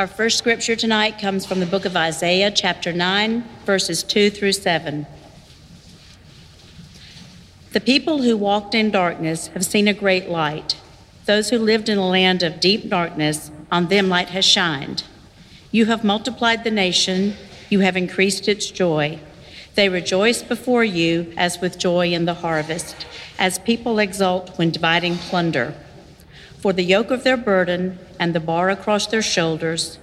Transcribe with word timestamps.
Our 0.00 0.06
first 0.06 0.38
scripture 0.38 0.76
tonight 0.76 1.18
comes 1.18 1.44
from 1.44 1.60
the 1.60 1.66
book 1.66 1.84
of 1.84 1.94
Isaiah, 1.94 2.50
chapter 2.50 2.90
9, 2.90 3.44
verses 3.66 4.02
2 4.02 4.30
through 4.30 4.54
7. 4.54 5.06
The 7.72 7.80
people 7.82 8.22
who 8.22 8.34
walked 8.34 8.74
in 8.74 8.90
darkness 8.90 9.48
have 9.48 9.62
seen 9.62 9.86
a 9.86 9.92
great 9.92 10.30
light. 10.30 10.78
Those 11.26 11.50
who 11.50 11.58
lived 11.58 11.90
in 11.90 11.98
a 11.98 12.08
land 12.08 12.42
of 12.42 12.60
deep 12.60 12.88
darkness, 12.88 13.50
on 13.70 13.88
them 13.88 14.08
light 14.08 14.30
has 14.30 14.46
shined. 14.46 15.04
You 15.70 15.84
have 15.84 16.02
multiplied 16.02 16.64
the 16.64 16.70
nation, 16.70 17.34
you 17.68 17.80
have 17.80 17.94
increased 17.94 18.48
its 18.48 18.70
joy. 18.70 19.20
They 19.74 19.90
rejoice 19.90 20.42
before 20.42 20.82
you 20.82 21.30
as 21.36 21.60
with 21.60 21.78
joy 21.78 22.10
in 22.10 22.24
the 22.24 22.40
harvest, 22.40 23.04
as 23.38 23.58
people 23.58 23.98
exult 23.98 24.56
when 24.56 24.70
dividing 24.70 25.16
plunder. 25.16 25.74
For 26.58 26.72
the 26.72 26.84
yoke 26.84 27.10
of 27.10 27.22
their 27.22 27.36
burden 27.36 27.98
and 28.20 28.34
the 28.34 28.38
bar 28.38 28.68
across 28.68 29.06
their 29.06 29.22
shoulders, 29.22 29.98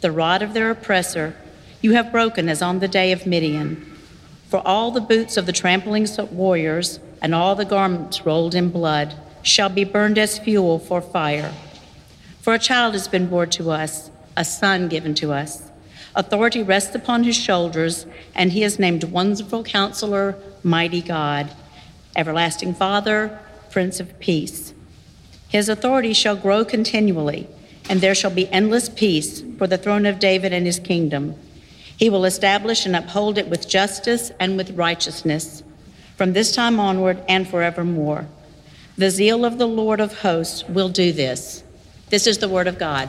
the 0.00 0.10
rod 0.10 0.40
of 0.40 0.54
their 0.54 0.70
oppressor, 0.70 1.36
you 1.82 1.92
have 1.92 2.10
broken 2.10 2.48
as 2.48 2.62
on 2.62 2.78
the 2.78 2.88
day 2.88 3.12
of 3.12 3.26
Midian. 3.26 3.84
For 4.48 4.66
all 4.66 4.90
the 4.90 5.02
boots 5.02 5.36
of 5.36 5.44
the 5.44 5.52
trampling 5.52 6.08
warriors 6.32 6.98
and 7.20 7.34
all 7.34 7.54
the 7.54 7.66
garments 7.66 8.24
rolled 8.24 8.54
in 8.54 8.70
blood 8.70 9.14
shall 9.42 9.68
be 9.68 9.84
burned 9.84 10.18
as 10.18 10.38
fuel 10.38 10.78
for 10.78 11.02
fire. 11.02 11.52
For 12.40 12.54
a 12.54 12.58
child 12.58 12.94
has 12.94 13.06
been 13.06 13.28
born 13.28 13.50
to 13.50 13.70
us, 13.70 14.10
a 14.34 14.46
son 14.46 14.88
given 14.88 15.14
to 15.16 15.32
us. 15.32 15.70
Authority 16.16 16.62
rests 16.62 16.94
upon 16.94 17.24
his 17.24 17.36
shoulders, 17.36 18.06
and 18.34 18.52
he 18.52 18.64
is 18.64 18.78
named 18.78 19.04
Wonderful 19.04 19.62
Counselor, 19.62 20.36
Mighty 20.62 21.02
God, 21.02 21.50
Everlasting 22.16 22.72
Father, 22.74 23.38
Prince 23.70 24.00
of 24.00 24.18
Peace. 24.18 24.72
His 25.48 25.68
authority 25.68 26.14
shall 26.14 26.36
grow 26.36 26.64
continually, 26.64 27.46
and 27.88 28.00
there 28.00 28.14
shall 28.14 28.30
be 28.30 28.48
endless 28.48 28.88
peace 28.88 29.42
for 29.56 29.66
the 29.66 29.78
throne 29.78 30.06
of 30.06 30.18
David 30.18 30.52
and 30.52 30.66
his 30.66 30.78
kingdom. 30.78 31.34
He 31.96 32.10
will 32.10 32.24
establish 32.24 32.86
and 32.86 32.94
uphold 32.94 33.38
it 33.38 33.48
with 33.48 33.68
justice 33.68 34.30
and 34.38 34.56
with 34.56 34.70
righteousness 34.72 35.62
from 36.16 36.32
this 36.32 36.54
time 36.54 36.78
onward 36.78 37.22
and 37.28 37.48
forevermore. 37.48 38.26
The 38.96 39.10
zeal 39.10 39.44
of 39.44 39.58
the 39.58 39.68
Lord 39.68 40.00
of 40.00 40.20
hosts 40.20 40.68
will 40.68 40.88
do 40.88 41.12
this. 41.12 41.62
This 42.10 42.26
is 42.26 42.38
the 42.38 42.48
word 42.48 42.66
of 42.66 42.78
God. 42.78 43.08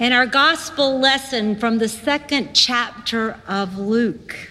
And 0.00 0.12
our 0.12 0.26
gospel 0.26 0.98
lesson 0.98 1.56
from 1.56 1.78
the 1.78 1.88
second 1.88 2.52
chapter 2.52 3.40
of 3.46 3.78
Luke. 3.78 4.50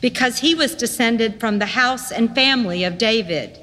because 0.00 0.38
he 0.38 0.54
was 0.54 0.74
descended 0.74 1.40
from 1.40 1.58
the 1.58 1.66
house 1.66 2.10
and 2.10 2.34
family 2.34 2.84
of 2.84 2.98
David. 2.98 3.58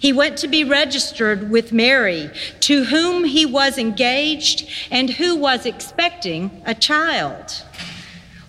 He 0.00 0.12
went 0.12 0.36
to 0.38 0.48
be 0.48 0.64
registered 0.64 1.50
with 1.50 1.72
Mary, 1.72 2.30
to 2.60 2.84
whom 2.84 3.24
he 3.24 3.46
was 3.46 3.78
engaged 3.78 4.68
and 4.90 5.10
who 5.10 5.36
was 5.36 5.66
expecting 5.66 6.62
a 6.66 6.74
child. 6.74 7.62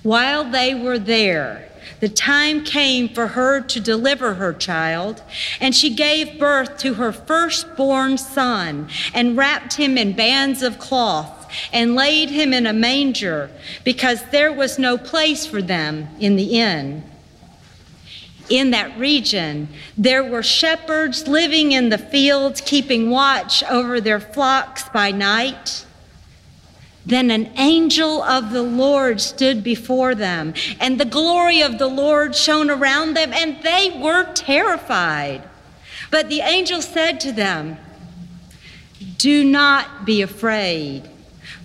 While 0.01 0.49
they 0.49 0.73
were 0.73 0.97
there, 0.97 1.69
the 1.99 2.09
time 2.09 2.63
came 2.63 3.09
for 3.09 3.27
her 3.27 3.61
to 3.61 3.79
deliver 3.79 4.35
her 4.35 4.53
child, 4.53 5.21
and 5.59 5.75
she 5.75 5.93
gave 5.93 6.39
birth 6.39 6.77
to 6.79 6.95
her 6.95 7.11
firstborn 7.11 8.17
son 8.17 8.89
and 9.13 9.37
wrapped 9.37 9.73
him 9.73 9.97
in 9.97 10.15
bands 10.15 10.63
of 10.63 10.79
cloth 10.79 11.38
and 11.71 11.95
laid 11.95 12.29
him 12.29 12.53
in 12.53 12.65
a 12.65 12.73
manger 12.73 13.49
because 13.83 14.23
there 14.31 14.51
was 14.51 14.79
no 14.79 14.97
place 14.97 15.45
for 15.45 15.61
them 15.61 16.07
in 16.19 16.35
the 16.35 16.59
inn. 16.59 17.03
In 18.49 18.71
that 18.71 18.97
region, 18.97 19.67
there 19.95 20.23
were 20.23 20.41
shepherds 20.41 21.27
living 21.27 21.71
in 21.71 21.89
the 21.89 21.99
fields, 21.99 22.61
keeping 22.61 23.11
watch 23.11 23.63
over 23.65 24.01
their 24.01 24.19
flocks 24.19 24.89
by 24.89 25.11
night. 25.11 25.85
Then 27.05 27.31
an 27.31 27.51
angel 27.57 28.23
of 28.23 28.51
the 28.51 28.63
Lord 28.63 29.21
stood 29.21 29.63
before 29.63 30.15
them, 30.15 30.53
and 30.79 30.99
the 30.99 31.05
glory 31.05 31.61
of 31.61 31.77
the 31.77 31.87
Lord 31.87 32.35
shone 32.35 32.69
around 32.69 33.15
them, 33.15 33.33
and 33.33 33.61
they 33.63 33.97
were 33.99 34.31
terrified. 34.33 35.43
But 36.11 36.29
the 36.29 36.41
angel 36.41 36.81
said 36.81 37.19
to 37.21 37.31
them, 37.31 37.77
Do 39.17 39.43
not 39.43 40.05
be 40.05 40.21
afraid, 40.21 41.09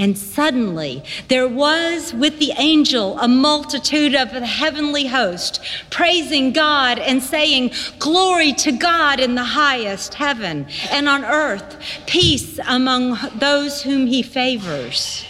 And 0.00 0.16
suddenly 0.16 1.04
there 1.28 1.46
was 1.46 2.14
with 2.14 2.38
the 2.38 2.54
angel 2.56 3.18
a 3.18 3.28
multitude 3.28 4.14
of 4.14 4.32
the 4.32 4.46
heavenly 4.46 5.08
host, 5.08 5.60
praising 5.90 6.54
God 6.54 6.98
and 6.98 7.22
saying, 7.22 7.72
Glory 7.98 8.54
to 8.54 8.72
God 8.72 9.20
in 9.20 9.34
the 9.34 9.44
highest 9.44 10.14
heaven, 10.14 10.66
and 10.90 11.06
on 11.06 11.22
earth 11.22 11.78
peace 12.06 12.58
among 12.66 13.18
those 13.34 13.82
whom 13.82 14.06
he 14.06 14.22
favors. 14.22 15.26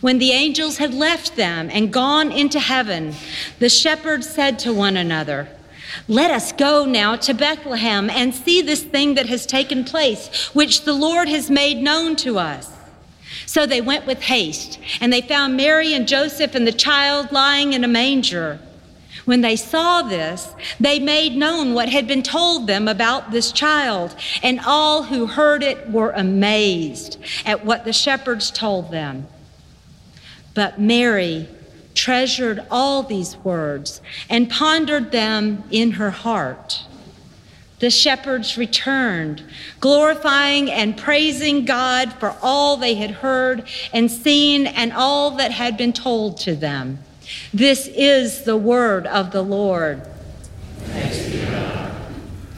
When 0.00 0.18
the 0.18 0.30
angels 0.30 0.78
had 0.78 0.94
left 0.94 1.36
them 1.36 1.68
and 1.70 1.92
gone 1.92 2.32
into 2.32 2.60
heaven, 2.60 3.14
the 3.58 3.68
shepherds 3.68 4.26
said 4.26 4.58
to 4.60 4.72
one 4.72 4.96
another, 4.96 5.50
Let 6.08 6.30
us 6.30 6.52
go 6.52 6.86
now 6.86 7.16
to 7.16 7.34
Bethlehem 7.34 8.08
and 8.08 8.34
see 8.34 8.62
this 8.62 8.82
thing 8.82 9.16
that 9.16 9.26
has 9.26 9.44
taken 9.44 9.84
place, 9.84 10.48
which 10.54 10.84
the 10.86 10.94
Lord 10.94 11.28
has 11.28 11.50
made 11.50 11.82
known 11.82 12.16
to 12.16 12.38
us. 12.38 12.70
So 13.50 13.66
they 13.66 13.80
went 13.80 14.06
with 14.06 14.22
haste, 14.22 14.78
and 15.00 15.12
they 15.12 15.22
found 15.22 15.56
Mary 15.56 15.92
and 15.92 16.06
Joseph 16.06 16.54
and 16.54 16.64
the 16.64 16.70
child 16.70 17.32
lying 17.32 17.72
in 17.72 17.82
a 17.82 17.88
manger. 17.88 18.60
When 19.24 19.40
they 19.40 19.56
saw 19.56 20.02
this, 20.02 20.54
they 20.78 21.00
made 21.00 21.34
known 21.34 21.74
what 21.74 21.88
had 21.88 22.06
been 22.06 22.22
told 22.22 22.68
them 22.68 22.86
about 22.86 23.32
this 23.32 23.50
child, 23.50 24.14
and 24.44 24.60
all 24.64 25.02
who 25.02 25.26
heard 25.26 25.64
it 25.64 25.90
were 25.90 26.12
amazed 26.12 27.18
at 27.44 27.64
what 27.64 27.84
the 27.84 27.92
shepherds 27.92 28.52
told 28.52 28.92
them. 28.92 29.26
But 30.54 30.80
Mary 30.80 31.48
treasured 31.92 32.64
all 32.70 33.02
these 33.02 33.36
words 33.38 34.00
and 34.28 34.48
pondered 34.48 35.10
them 35.10 35.64
in 35.72 35.90
her 35.90 36.12
heart. 36.12 36.84
The 37.80 37.90
shepherds 37.90 38.58
returned, 38.58 39.42
glorifying 39.80 40.70
and 40.70 40.96
praising 40.96 41.64
God 41.64 42.12
for 42.12 42.36
all 42.42 42.76
they 42.76 42.94
had 42.94 43.10
heard 43.10 43.66
and 43.92 44.10
seen 44.10 44.66
and 44.66 44.92
all 44.92 45.32
that 45.32 45.50
had 45.50 45.76
been 45.76 45.94
told 45.94 46.36
to 46.40 46.54
them. 46.54 46.98
This 47.54 47.86
is 47.86 48.44
the 48.44 48.56
word 48.56 49.06
of 49.06 49.32
the 49.32 49.42
Lord. 49.42 50.06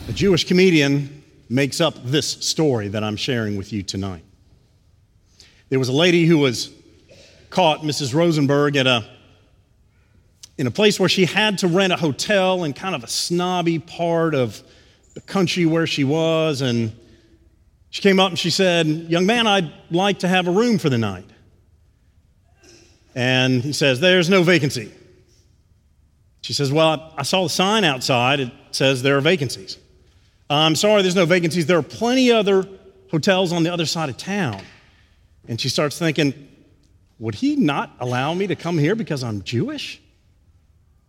A 0.09 0.13
Jewish 0.13 0.45
comedian 0.45 1.23
makes 1.49 1.81
up 1.81 1.95
this 2.05 2.27
story 2.27 2.89
that 2.89 3.05
I'm 3.05 3.17
sharing 3.17 3.57
with 3.57 3.73
you 3.73 3.85
tonight. 3.85 4.25
There 5.69 5.79
was 5.79 5.89
a 5.89 5.93
lady 5.93 6.27
who 6.27 6.39
was 6.39 6.71
caught 7.49 7.83
Mrs. 7.83 8.13
Rosenberg 8.13 8.77
at 8.77 8.87
a 8.87 9.05
in 10.59 10.67
a 10.67 10.71
place 10.71 10.99
where 11.01 11.09
she 11.09 11.25
had 11.25 11.59
to 11.59 11.69
rent 11.69 11.93
a 11.93 11.97
hotel 11.97 12.65
in 12.65 12.73
kind 12.73 12.95
of 12.95 13.05
a 13.05 13.09
snobby 13.09 13.79
part 13.79 14.35
of 14.35 14.63
the 15.15 15.21
country 15.21 15.67
where 15.67 15.87
she 15.87 16.05
was 16.05 16.61
and 16.61 16.93
she 17.91 18.01
came 18.03 18.19
up 18.19 18.31
and 18.31 18.39
she 18.39 18.51
said, 18.51 18.87
"Young 18.87 19.27
man, 19.27 19.47
I'd 19.47 19.73
like 19.91 20.21
to 20.21 20.29
have 20.29 20.49
a 20.49 20.51
room 20.51 20.79
for 20.79 20.89
the 20.89 20.99
night." 20.99 21.29
And 23.15 23.63
he 23.63 23.73
says, 23.73 24.01
"There's 24.01 24.31
no 24.31 24.43
vacancy." 24.43 24.91
She 26.41 26.55
says, 26.55 26.73
"Well, 26.73 27.13
I 27.17 27.23
saw 27.23 27.43
the 27.43 27.51
sign 27.51 27.85
outside. 27.85 28.41
It 28.41 28.53
says 28.71 29.03
there 29.03 29.17
are 29.17 29.21
vacancies." 29.21 29.77
I'm 30.51 30.75
sorry, 30.75 31.03
there's 31.03 31.17
no 31.17 31.25
vacancies. 31.25 31.67
There 31.67 31.79
are 31.79 31.83
plenty 31.83 32.31
other 32.31 32.69
hotels 33.11 33.53
on 33.53 33.63
the 33.63 33.73
other 33.73 33.87
side 33.87 34.11
of 34.11 34.17
town. 34.17 34.61
And 35.49 35.61
she 35.61 35.69
starts 35.69 35.99
thinking, 35.99 36.49
would 37.19 37.37
he 37.37 37.57
not 37.57 37.95
allow 38.01 38.35
me 38.35 38.47
to 38.49 38.57
come 38.57 38.79
here 38.79 38.95
because 38.95 39.23
I'm 39.23 39.43
Jewish? 39.43 40.01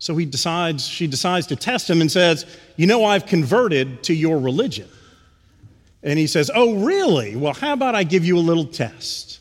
So 0.04 0.18
he 0.18 0.26
decides, 0.26 0.86
she 0.86 1.08
decides 1.08 1.48
to 1.48 1.56
test 1.56 1.90
him 1.90 2.02
and 2.02 2.12
says, 2.12 2.46
You 2.76 2.88
know, 2.88 3.06
I've 3.06 3.26
converted 3.26 4.04
to 4.04 4.14
your 4.14 4.38
religion. 4.38 4.90
And 6.04 6.20
he 6.20 6.28
says, 6.28 6.52
Oh, 6.54 6.76
really? 6.84 7.38
Well, 7.38 7.54
how 7.54 7.72
about 7.72 7.96
I 7.96 8.04
give 8.04 8.26
you 8.26 8.38
a 8.38 8.40
little 8.40 8.66
test? 8.66 9.40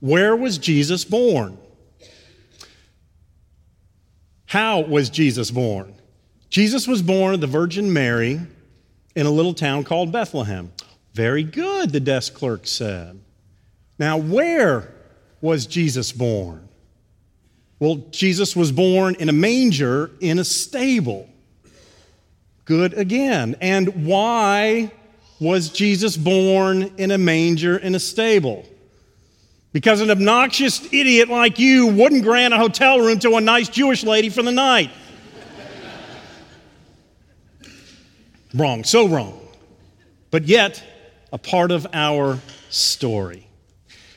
Where 0.00 0.34
was 0.34 0.56
Jesus 0.56 1.04
born? 1.04 1.58
How 4.46 4.80
was 4.80 5.10
Jesus 5.10 5.50
born? 5.50 5.94
Jesus 6.48 6.88
was 6.88 7.02
born 7.02 7.34
of 7.34 7.42
the 7.42 7.46
Virgin 7.46 7.92
Mary 7.92 8.40
in 9.16 9.26
a 9.26 9.30
little 9.30 9.52
town 9.52 9.84
called 9.84 10.10
Bethlehem. 10.10 10.72
Very 11.12 11.42
good, 11.42 11.92
the 11.92 12.00
desk 12.00 12.32
clerk 12.32 12.66
said. 12.66 13.20
Now, 13.98 14.16
where 14.16 14.94
was 15.42 15.66
Jesus 15.66 16.10
born? 16.10 16.67
Well, 17.80 17.96
Jesus 18.10 18.56
was 18.56 18.72
born 18.72 19.14
in 19.16 19.28
a 19.28 19.32
manger 19.32 20.10
in 20.20 20.38
a 20.38 20.44
stable. 20.44 21.28
Good 22.64 22.94
again. 22.94 23.56
And 23.60 24.04
why 24.04 24.90
was 25.40 25.70
Jesus 25.70 26.16
born 26.16 26.92
in 26.98 27.10
a 27.10 27.18
manger 27.18 27.76
in 27.76 27.94
a 27.94 28.00
stable? 28.00 28.66
Because 29.72 30.00
an 30.00 30.10
obnoxious 30.10 30.92
idiot 30.92 31.28
like 31.28 31.58
you 31.58 31.86
wouldn't 31.86 32.24
grant 32.24 32.52
a 32.52 32.56
hotel 32.56 32.98
room 33.00 33.18
to 33.20 33.36
a 33.36 33.40
nice 33.40 33.68
Jewish 33.68 34.02
lady 34.02 34.28
for 34.28 34.42
the 34.42 34.52
night. 34.52 34.90
wrong, 38.54 38.82
so 38.82 39.06
wrong. 39.06 39.40
But 40.30 40.44
yet, 40.44 40.82
a 41.32 41.38
part 41.38 41.70
of 41.70 41.86
our 41.92 42.38
story. 42.70 43.46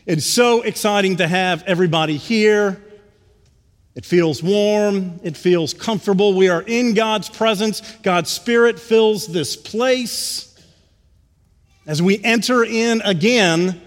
It's 0.05 0.25
so 0.25 0.61
exciting 0.61 1.17
to 1.17 1.27
have 1.27 1.63
everybody 1.63 2.17
here. 2.17 2.81
It 4.01 4.05
feels 4.07 4.41
warm. 4.41 5.19
It 5.21 5.37
feels 5.37 5.75
comfortable. 5.75 6.33
We 6.33 6.49
are 6.49 6.63
in 6.63 6.95
God's 6.95 7.29
presence. 7.29 7.81
God's 8.01 8.31
Spirit 8.31 8.79
fills 8.79 9.27
this 9.27 9.55
place. 9.55 10.59
As 11.85 12.01
we 12.01 12.19
enter 12.23 12.63
in 12.63 13.03
again 13.03 13.79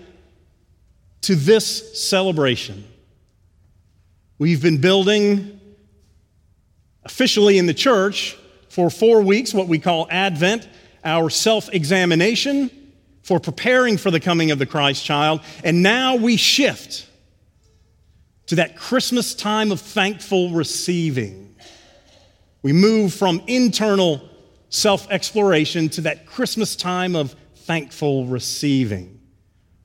to 1.22 1.34
this 1.34 2.00
celebration, 2.00 2.84
we've 4.38 4.62
been 4.62 4.80
building 4.80 5.58
officially 7.04 7.58
in 7.58 7.66
the 7.66 7.74
church 7.74 8.38
for 8.68 8.90
four 8.90 9.20
weeks 9.20 9.52
what 9.52 9.66
we 9.66 9.80
call 9.80 10.06
Advent, 10.12 10.68
our 11.04 11.28
self 11.28 11.68
examination 11.74 12.70
for 13.24 13.40
preparing 13.40 13.96
for 13.96 14.12
the 14.12 14.20
coming 14.20 14.52
of 14.52 14.60
the 14.60 14.66
Christ 14.66 15.04
child. 15.04 15.40
And 15.64 15.82
now 15.82 16.14
we 16.14 16.36
shift 16.36 17.08
to 18.46 18.56
that 18.56 18.76
Christmas 18.76 19.34
time 19.34 19.72
of 19.72 19.80
thankful 19.80 20.50
receiving. 20.50 21.54
We 22.62 22.72
move 22.72 23.12
from 23.12 23.42
internal 23.46 24.28
self 24.68 25.10
exploration 25.10 25.88
to 25.90 26.02
that 26.02 26.26
Christmas 26.26 26.76
time 26.76 27.16
of 27.16 27.34
thankful 27.56 28.26
receiving. 28.26 29.20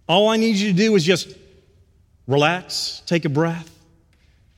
All 0.07 0.29
I 0.29 0.37
need 0.37 0.55
you 0.55 0.71
to 0.71 0.77
do 0.77 0.95
is 0.95 1.03
just 1.03 1.35
relax, 2.27 3.01
take 3.05 3.25
a 3.25 3.29
breath, 3.29 3.69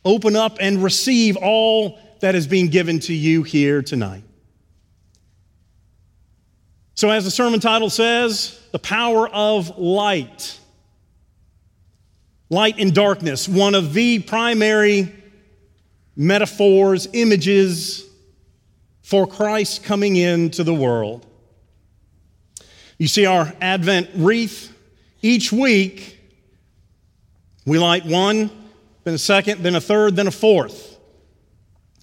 open 0.05 0.35
up, 0.35 0.57
and 0.59 0.83
receive 0.83 1.37
all 1.37 1.99
that 2.21 2.35
is 2.35 2.47
being 2.47 2.67
given 2.67 2.99
to 3.01 3.13
you 3.13 3.43
here 3.43 3.81
tonight. 3.81 4.23
So, 6.95 7.09
as 7.09 7.25
the 7.25 7.31
sermon 7.31 7.59
title 7.59 7.89
says, 7.89 8.59
the 8.71 8.79
power 8.79 9.27
of 9.27 9.77
light. 9.77 10.59
Light 12.51 12.79
and 12.79 12.93
darkness, 12.93 13.47
one 13.47 13.75
of 13.75 13.93
the 13.93 14.19
primary 14.19 15.15
metaphors, 16.17 17.07
images 17.13 18.05
for 19.01 19.25
Christ 19.25 19.85
coming 19.85 20.17
into 20.17 20.65
the 20.65 20.73
world. 20.73 21.25
You 22.97 23.07
see 23.07 23.25
our 23.25 23.53
Advent 23.61 24.09
wreath. 24.15 24.77
Each 25.21 25.53
week, 25.53 26.19
we 27.65 27.79
light 27.79 28.05
one, 28.05 28.49
then 29.05 29.13
a 29.13 29.17
second, 29.17 29.63
then 29.63 29.75
a 29.75 29.81
third, 29.81 30.17
then 30.17 30.27
a 30.27 30.31
fourth. 30.31 30.97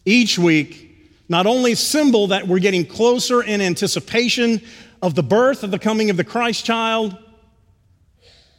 Each 0.06 0.38
week, 0.38 1.10
not 1.28 1.46
only 1.46 1.74
symbol 1.74 2.28
that 2.28 2.48
we're 2.48 2.58
getting 2.58 2.86
closer 2.86 3.42
in 3.42 3.60
anticipation 3.60 4.62
of 5.02 5.14
the 5.14 5.22
birth 5.22 5.62
of 5.62 5.70
the 5.70 5.78
coming 5.78 6.08
of 6.08 6.16
the 6.16 6.24
Christ 6.24 6.64
child, 6.64 7.18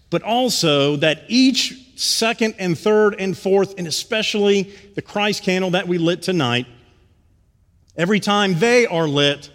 but 0.10 0.24
also 0.24 0.96
that 0.98 1.24
each 1.28 1.74
second 1.96 2.56
and 2.58 2.78
third 2.78 3.16
and 3.20 3.38
fourth, 3.38 3.76
and 3.78 3.88
especially 3.88 4.74
the 4.96 5.02
Christ 5.02 5.44
candle 5.44 5.72
that 5.72 5.88
we 5.88 5.98
lit 5.98 6.22
tonight, 6.22 6.66
every 7.98 8.20
time 8.20 8.58
they 8.60 8.86
are 8.86 9.08
lit, 9.08 9.52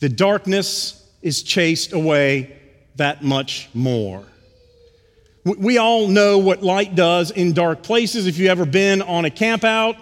the 0.00 0.08
darkness 0.08 1.06
is 1.22 1.42
chased 1.42 1.92
away 1.92 2.56
that 2.96 3.22
much 3.22 3.68
more. 3.74 4.24
We 5.44 5.78
all 5.78 6.08
know 6.08 6.38
what 6.38 6.62
light 6.62 6.94
does 6.94 7.30
in 7.30 7.52
dark 7.52 7.82
places. 7.82 8.26
If 8.26 8.38
you've 8.38 8.50
ever 8.50 8.66
been 8.66 9.02
on 9.02 9.24
a 9.24 9.30
campout, 9.30 9.96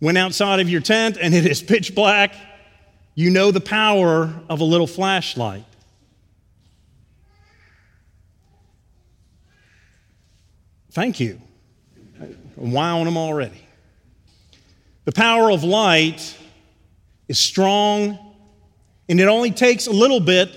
went 0.00 0.16
outside 0.16 0.60
of 0.60 0.68
your 0.68 0.80
tent 0.80 1.18
and 1.20 1.34
it 1.34 1.46
is 1.46 1.62
pitch 1.62 1.94
black, 1.94 2.34
you 3.14 3.30
know 3.30 3.50
the 3.50 3.60
power 3.60 4.32
of 4.48 4.60
a 4.60 4.64
little 4.64 4.86
flashlight. 4.86 5.64
Thank 10.96 11.20
you. 11.20 11.38
I'm 12.18 12.72
wowing 12.72 13.04
them 13.04 13.18
already. 13.18 13.60
The 15.04 15.12
power 15.12 15.50
of 15.50 15.62
light 15.62 16.34
is 17.28 17.38
strong, 17.38 18.18
and 19.06 19.20
it 19.20 19.28
only 19.28 19.50
takes 19.50 19.88
a 19.88 19.90
little 19.90 20.20
bit 20.20 20.56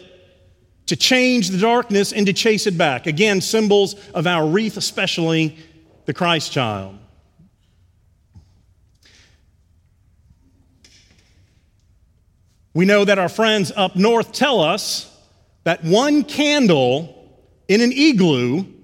to 0.85 0.95
change 0.95 1.49
the 1.49 1.57
darkness 1.57 2.13
and 2.13 2.25
to 2.25 2.31
chase 2.31 2.67
it 2.67 2.77
back. 2.77 3.05
Again, 3.05 3.41
symbols 3.41 3.95
of 4.11 4.27
our 4.27 4.47
wreath, 4.47 4.77
especially 4.77 5.57
the 6.05 6.13
Christ 6.13 6.53
child. 6.53 6.97
We 12.73 12.85
know 12.85 13.03
that 13.03 13.19
our 13.19 13.27
friends 13.27 13.73
up 13.75 13.97
north 13.97 14.31
tell 14.31 14.61
us 14.61 15.13
that 15.65 15.83
one 15.83 16.23
candle 16.23 17.29
in 17.67 17.81
an 17.81 17.91
igloo 17.91 18.78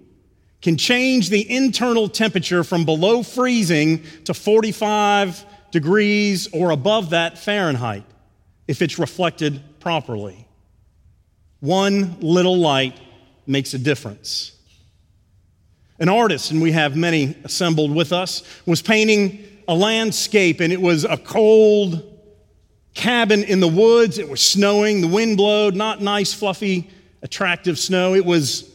can 0.65 0.77
change 0.77 1.29
the 1.29 1.47
internal 1.47 2.09
temperature 2.09 2.63
from 2.63 2.85
below 2.85 3.21
freezing 3.21 4.01
to 4.23 4.33
45 4.33 5.45
degrees 5.69 6.47
or 6.51 6.71
above 6.71 7.11
that 7.11 7.37
Fahrenheit 7.37 8.03
if 8.67 8.81
it's 8.81 8.97
reflected 8.97 9.61
properly. 9.79 10.47
One 11.59 12.17
little 12.19 12.57
light 12.57 12.99
makes 13.45 13.75
a 13.75 13.77
difference. 13.77 14.53
An 15.99 16.09
artist, 16.09 16.49
and 16.49 16.63
we 16.63 16.71
have 16.71 16.95
many 16.95 17.37
assembled 17.43 17.93
with 17.93 18.11
us, 18.11 18.41
was 18.65 18.81
painting 18.81 19.45
a 19.67 19.75
landscape, 19.75 20.61
and 20.61 20.73
it 20.73 20.81
was 20.81 21.05
a 21.05 21.17
cold, 21.17 22.01
cabin 22.95 23.43
in 23.43 23.59
the 23.59 23.67
woods. 23.67 24.17
It 24.17 24.27
was 24.27 24.41
snowing. 24.41 25.01
The 25.01 25.09
wind 25.09 25.37
blowed, 25.37 25.75
not 25.75 26.01
nice, 26.01 26.33
fluffy, 26.33 26.89
attractive 27.21 27.77
snow. 27.77 28.15
It 28.15 28.25
was 28.25 28.67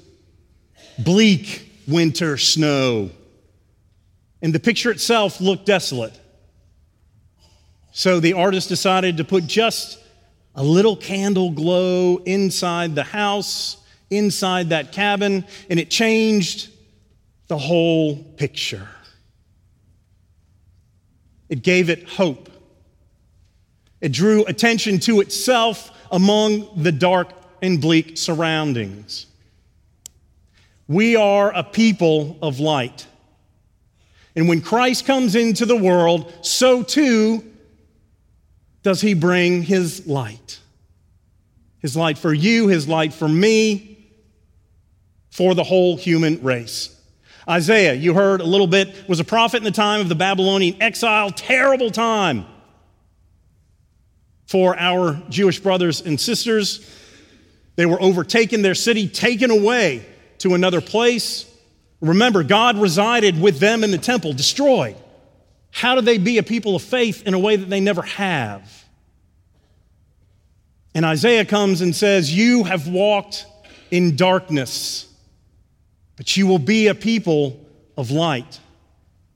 bleak 0.97 1.67
winter 1.91 2.37
snow. 2.37 3.11
And 4.43 4.55
the 4.55 4.61
picture 4.61 4.91
itself 4.91 5.41
looked 5.41 5.67
desolate. 5.67 6.19
So 7.93 8.21
the 8.21 8.35
artist 8.35 8.69
decided 8.69 9.17
to 9.19 9.25
put 9.25 9.47
just 9.47 9.99
a 10.55 10.63
little 10.63 10.97
candle 10.97 11.51
glow 11.51 12.19
inside 12.19 12.95
the 12.95 13.03
house, 13.03 13.77
inside 14.11 14.71
that 14.71 14.93
cabin, 14.93 15.45
and 15.69 15.79
it 15.79 15.91
changed 15.91 16.71
the 17.49 17.59
whole 17.59 18.17
picture. 18.17 18.89
It 21.49 21.63
gave 21.63 21.91
it 21.91 22.09
hope. 22.09 22.49
It 24.01 24.13
drew 24.13 24.45
attention 24.45 25.01
to 25.01 25.21
itself 25.21 25.91
among 26.11 26.83
the 26.83 26.93
dark 26.93 27.33
and 27.61 27.81
bleak 27.81 28.17
surroundings. 28.17 29.27
We 30.91 31.15
are 31.15 31.55
a 31.55 31.63
people 31.63 32.37
of 32.43 32.59
light. 32.59 33.07
And 34.35 34.49
when 34.49 34.61
Christ 34.61 35.07
comes 35.07 35.37
into 35.37 35.65
the 35.65 35.77
world, 35.77 36.35
so 36.43 36.83
too 36.83 37.45
does 38.83 39.01
he 39.01 39.15
bring 39.15 39.63
his 39.63 40.09
light. 40.09 40.59
His 41.79 41.95
light 41.95 42.19
for 42.19 42.35
you, 42.35 42.67
his 42.67 42.89
light 42.89 43.15
for 43.15 43.29
me, 43.29 44.05
for 45.31 45.55
the 45.55 45.63
whole 45.63 45.97
human 45.97 46.43
race. 46.43 47.01
Isaiah, 47.49 47.95
you 47.95 48.13
heard 48.13 48.41
a 48.41 48.45
little 48.45 48.67
bit, 48.67 49.09
was 49.09 49.21
a 49.21 49.25
prophet 49.25 49.59
in 49.59 49.65
the 49.65 49.71
time 49.71 50.01
of 50.01 50.09
the 50.09 50.17
Babylonian 50.17 50.83
exile, 50.83 51.31
terrible 51.31 51.93
time 51.93 52.47
for 54.49 54.77
our 54.77 55.23
Jewish 55.29 55.61
brothers 55.61 56.01
and 56.01 56.19
sisters. 56.19 56.85
They 57.77 57.87
were 57.87 58.03
overtaken, 58.03 58.63
their 58.63 58.75
city 58.75 59.07
taken 59.07 59.53
away 59.53 60.05
to 60.41 60.55
another 60.55 60.81
place. 60.81 61.47
Remember, 62.01 62.43
God 62.43 62.79
resided 62.79 63.41
with 63.41 63.59
them 63.59 63.85
in 63.85 63.91
the 63.91 63.99
temple, 63.99 64.33
destroyed. 64.33 64.97
How 65.71 65.95
do 65.95 66.01
they 66.01 66.19
be 66.19 66.39
a 66.39 66.43
people 66.43 66.75
of 66.77 66.83
faith 66.83 67.27
in 67.27 67.35
a 67.35 67.39
way 67.39 67.57
that 67.57 67.71
they 67.71 67.81
never 67.81 68.03
have? 68.03 68.85
And 70.95 71.05
Isaiah 71.05 71.45
comes 71.45 71.81
and 71.81 71.95
says, 71.95 72.35
You 72.35 72.65
have 72.65 72.89
walked 72.89 73.47
in 73.91 74.17
darkness, 74.17 75.07
but 76.17 76.37
you 76.37 76.47
will 76.47 76.59
be 76.59 76.89
a 76.89 76.95
people 76.95 77.65
of 77.97 78.11
light. 78.11 78.59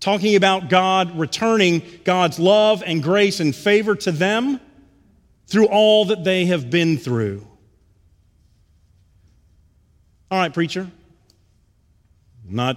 Talking 0.00 0.37
about 0.37 0.68
God 0.68 1.18
returning 1.18 1.82
God's 2.04 2.38
love 2.38 2.82
and 2.84 3.02
grace 3.02 3.40
and 3.40 3.54
favor 3.54 3.94
to 3.96 4.12
them 4.12 4.61
through 5.46 5.66
all 5.66 6.06
that 6.06 6.25
they 6.25 6.46
have 6.46 6.70
been 6.70 6.99
through. 6.99 7.46
All 10.34 10.40
right, 10.40 10.52
preacher. 10.52 10.90
Not 12.44 12.76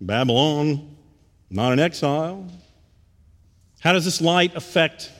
Babylon, 0.00 0.96
not 1.48 1.72
an 1.72 1.78
exile. 1.78 2.44
How 3.78 3.92
does 3.92 4.04
this 4.04 4.20
light 4.20 4.56
affect 4.56 5.12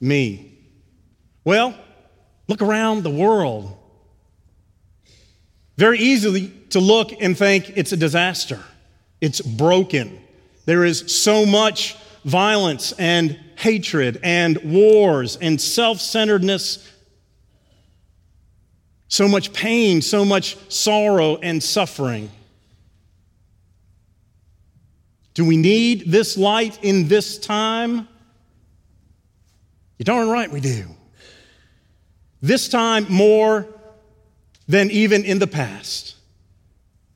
me? 0.00 0.58
Well, 1.44 1.78
look 2.48 2.60
around 2.62 3.04
the 3.04 3.10
world. 3.10 3.78
Very 5.76 6.00
easily 6.00 6.48
to 6.70 6.80
look 6.80 7.12
and 7.20 7.38
think 7.38 7.74
it's 7.76 7.92
a 7.92 7.96
disaster, 7.96 8.58
it's 9.20 9.40
broken. 9.40 10.18
There 10.64 10.84
is 10.84 11.16
so 11.16 11.46
much 11.46 11.96
violence 12.24 12.90
and 12.98 13.38
hatred 13.54 14.18
and 14.24 14.58
wars 14.64 15.36
and 15.36 15.60
self 15.60 16.00
centeredness, 16.00 16.84
so 19.10 19.26
much 19.26 19.52
pain, 19.52 20.00
so 20.00 20.24
much 20.24 20.56
sorrow 20.70 21.36
and 21.36 21.60
suffering. 21.60 22.30
Do 25.34 25.44
we 25.44 25.56
need 25.56 26.04
this 26.06 26.38
light 26.38 26.78
in 26.82 27.08
this 27.08 27.36
time? 27.36 28.08
You're 29.98 30.04
darn 30.04 30.28
right 30.28 30.50
we 30.50 30.60
do. 30.60 30.86
This 32.40 32.68
time 32.68 33.06
more 33.10 33.66
than 34.68 34.90
even 34.92 35.24
in 35.24 35.40
the 35.40 35.46
past. 35.48 36.14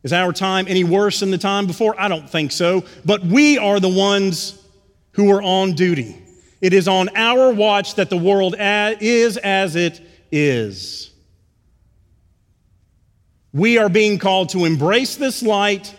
Is 0.03 0.13
our 0.13 0.33
time 0.33 0.67
any 0.69 0.83
worse 0.83 1.21
than 1.21 1.31
the 1.31 1.39
time 1.39 1.67
before? 1.67 1.99
I 1.99 2.09
don't 2.09 2.29
think 2.29 2.51
so. 2.51 2.85
But 3.05 3.25
we 3.25 3.57
are 3.57 3.79
the 3.79 3.89
ones 3.89 4.61
who 5.13 5.31
are 5.31 5.41
on 5.41 5.75
duty. 5.75 6.21
It 6.61 6.73
is 6.73 6.89
on 6.89 7.09
our 7.15 7.53
watch 7.53 7.95
that 7.95 8.11
the 8.11 8.17
world 8.17 8.57
is 8.59 9.37
as 9.37 9.77
it 9.77 10.01
is. 10.33 11.13
We 13.55 13.79
are 13.79 13.89
being 13.89 14.19
called 14.19 14.49
to 14.51 14.65
embrace 14.65 15.15
this 15.15 15.41
light 15.41 15.95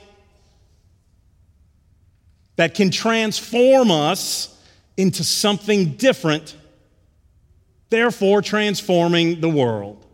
that 2.57 2.75
can 2.75 2.91
transform 2.91 3.91
us 3.91 4.61
into 4.97 5.23
something 5.23 5.93
different, 5.93 6.53
therefore, 7.89 8.41
transforming 8.41 9.39
the 9.39 9.47
world. 9.47 10.05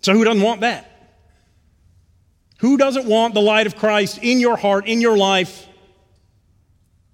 So, 0.00 0.12
who 0.14 0.24
doesn't 0.24 0.42
want 0.42 0.62
that? 0.62 0.90
Who 2.58 2.76
doesn't 2.76 3.06
want 3.06 3.34
the 3.34 3.40
light 3.40 3.68
of 3.68 3.76
Christ 3.76 4.18
in 4.20 4.40
your 4.40 4.56
heart, 4.56 4.88
in 4.88 5.00
your 5.00 5.16
life, 5.16 5.68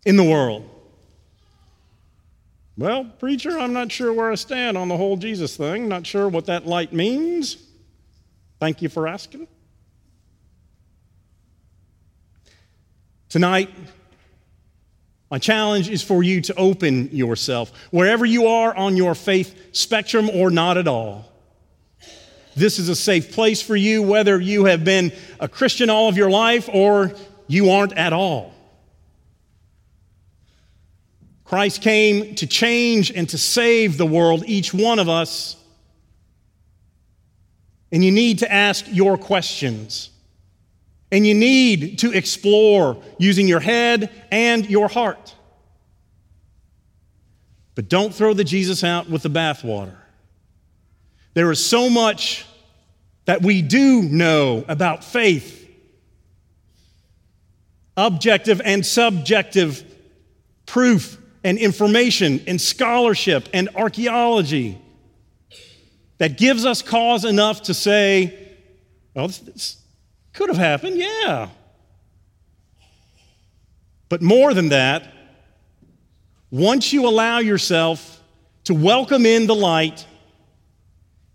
in 0.07 0.16
the 0.16 0.25
world? 0.25 0.68
Well, 2.78 3.06
preacher, 3.18 3.58
I'm 3.58 3.73
not 3.73 3.90
sure 3.90 4.12
where 4.12 4.30
I 4.30 4.37
stand 4.37 4.78
on 4.78 4.87
the 4.87 4.97
whole 4.97 5.16
Jesus 5.16 5.56
thing. 5.56 5.88
Not 5.88 6.06
sure 6.06 6.28
what 6.28 6.47
that 6.47 6.64
light 6.64 6.92
means. 6.92 7.56
Thank 8.61 8.82
you 8.82 8.88
for 8.88 9.08
asking. 9.08 9.49
Tonight, 13.28 13.68
my 15.28 15.40
challenge 15.40 15.90
is 15.90 16.04
for 16.04 16.23
you 16.23 16.40
to 16.42 16.54
open 16.54 17.11
yourself, 17.11 17.73
wherever 17.90 18.25
you 18.25 18.47
are 18.47 18.75
on 18.75 18.97
your 18.97 19.16
faith 19.16 19.75
spectrum 19.76 20.30
or 20.30 20.49
not 20.49 20.78
at 20.78 20.87
all. 20.87 21.30
This 22.54 22.78
is 22.78 22.88
a 22.88 22.97
safe 22.97 23.32
place 23.32 23.61
for 23.61 23.75
you, 23.75 24.02
whether 24.02 24.40
you 24.40 24.66
have 24.66 24.85
been 24.85 25.12
a 25.40 25.49
Christian 25.49 25.90
all 25.90 26.08
of 26.08 26.16
your 26.16 26.30
life 26.30 26.68
or 26.73 27.12
you 27.49 27.70
aren't 27.70 27.92
at 27.94 28.12
all. 28.12 28.54
Christ 31.48 31.80
came 31.80 32.34
to 32.34 32.46
change 32.46 33.10
and 33.10 33.26
to 33.30 33.38
save 33.38 33.96
the 33.96 34.04
world, 34.04 34.44
each 34.46 34.74
one 34.74 34.98
of 34.98 35.08
us. 35.08 35.56
And 37.90 38.04
you 38.04 38.12
need 38.12 38.40
to 38.40 38.52
ask 38.52 38.84
your 38.90 39.16
questions. 39.16 40.10
And 41.10 41.26
you 41.26 41.34
need 41.34 42.00
to 42.00 42.12
explore 42.12 43.02
using 43.16 43.48
your 43.48 43.60
head 43.60 44.10
and 44.30 44.68
your 44.68 44.88
heart. 44.88 45.34
But 47.74 47.88
don't 47.88 48.14
throw 48.14 48.34
the 48.34 48.44
Jesus 48.44 48.84
out 48.84 49.08
with 49.08 49.22
the 49.22 49.30
bathwater. 49.30 49.96
There 51.32 51.50
is 51.50 51.64
so 51.64 51.88
much 51.88 52.44
that 53.24 53.40
we 53.40 53.62
do 53.62 54.02
know 54.02 54.66
about 54.68 55.02
faith 55.02 55.54
objective 57.96 58.60
and 58.62 58.84
subjective 58.84 59.82
proof 60.66 61.18
and 61.45 61.59
information 61.59 62.42
and 62.47 62.61
scholarship 62.61 63.49
and 63.52 63.68
archaeology 63.75 64.78
that 66.18 66.37
gives 66.37 66.64
us 66.64 66.83
cause 66.83 67.25
enough 67.25 67.62
to 67.62 67.75
say, 67.75 68.57
well, 69.14 69.28
this, 69.28 69.80
could 70.33 70.49
have 70.49 70.59
happened, 70.59 70.97
yeah. 70.97 71.49
But 74.09 74.23
more 74.23 74.54
than 74.54 74.71
that, 74.71 75.04
once 76.50 76.92
you 76.92 77.09
allow 77.09 77.38
yourself 77.38 78.23
to 78.64 78.75
welcome 78.75 79.26
in 79.26 79.47
the 79.47 79.54
light, 79.54 80.07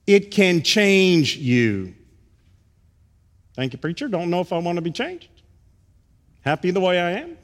it 0.08 0.32
can 0.32 0.64
change 0.64 1.38
you. 1.38 1.94
Thank 3.56 3.74
you, 3.74 3.80
preacher. 3.80 4.08
Don't 4.08 4.30
know 4.30 4.42
if 4.42 4.52
I 4.52 4.58
want 4.58 4.78
to 4.78 4.82
be 4.82 4.92
changed. 4.92 5.30
Happy 6.42 6.72
the 6.72 6.82
way 6.82 7.00
I 7.00 7.12
am. 7.12 7.38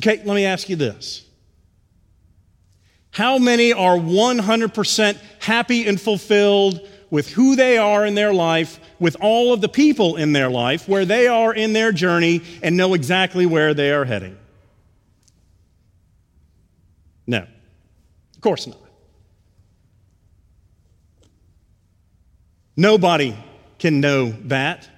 Okay, 0.00 0.22
let 0.24 0.34
me 0.34 0.44
ask 0.44 0.68
you 0.68 0.76
this. 0.76 1.24
How 3.10 3.36
many 3.38 3.72
are 3.72 3.96
100% 3.96 5.18
happy 5.40 5.86
and 5.86 6.00
fulfilled 6.00 6.88
with 7.10 7.28
who 7.28 7.56
they 7.56 7.76
are 7.76 8.06
in 8.06 8.14
their 8.14 8.32
life, 8.32 8.80
with 8.98 9.16
all 9.20 9.52
of 9.52 9.60
the 9.60 9.68
people 9.68 10.16
in 10.16 10.32
their 10.32 10.48
life, 10.48 10.88
where 10.88 11.04
they 11.04 11.26
are 11.26 11.52
in 11.52 11.74
their 11.74 11.92
journey, 11.92 12.40
and 12.62 12.74
know 12.74 12.94
exactly 12.94 13.44
where 13.44 13.74
they 13.74 13.92
are 13.92 14.06
heading? 14.06 14.38
No, 17.26 17.46
of 18.34 18.40
course 18.40 18.66
not. 18.66 18.78
Nobody 22.76 23.36
can 23.78 24.00
know 24.00 24.30
that. 24.44 24.88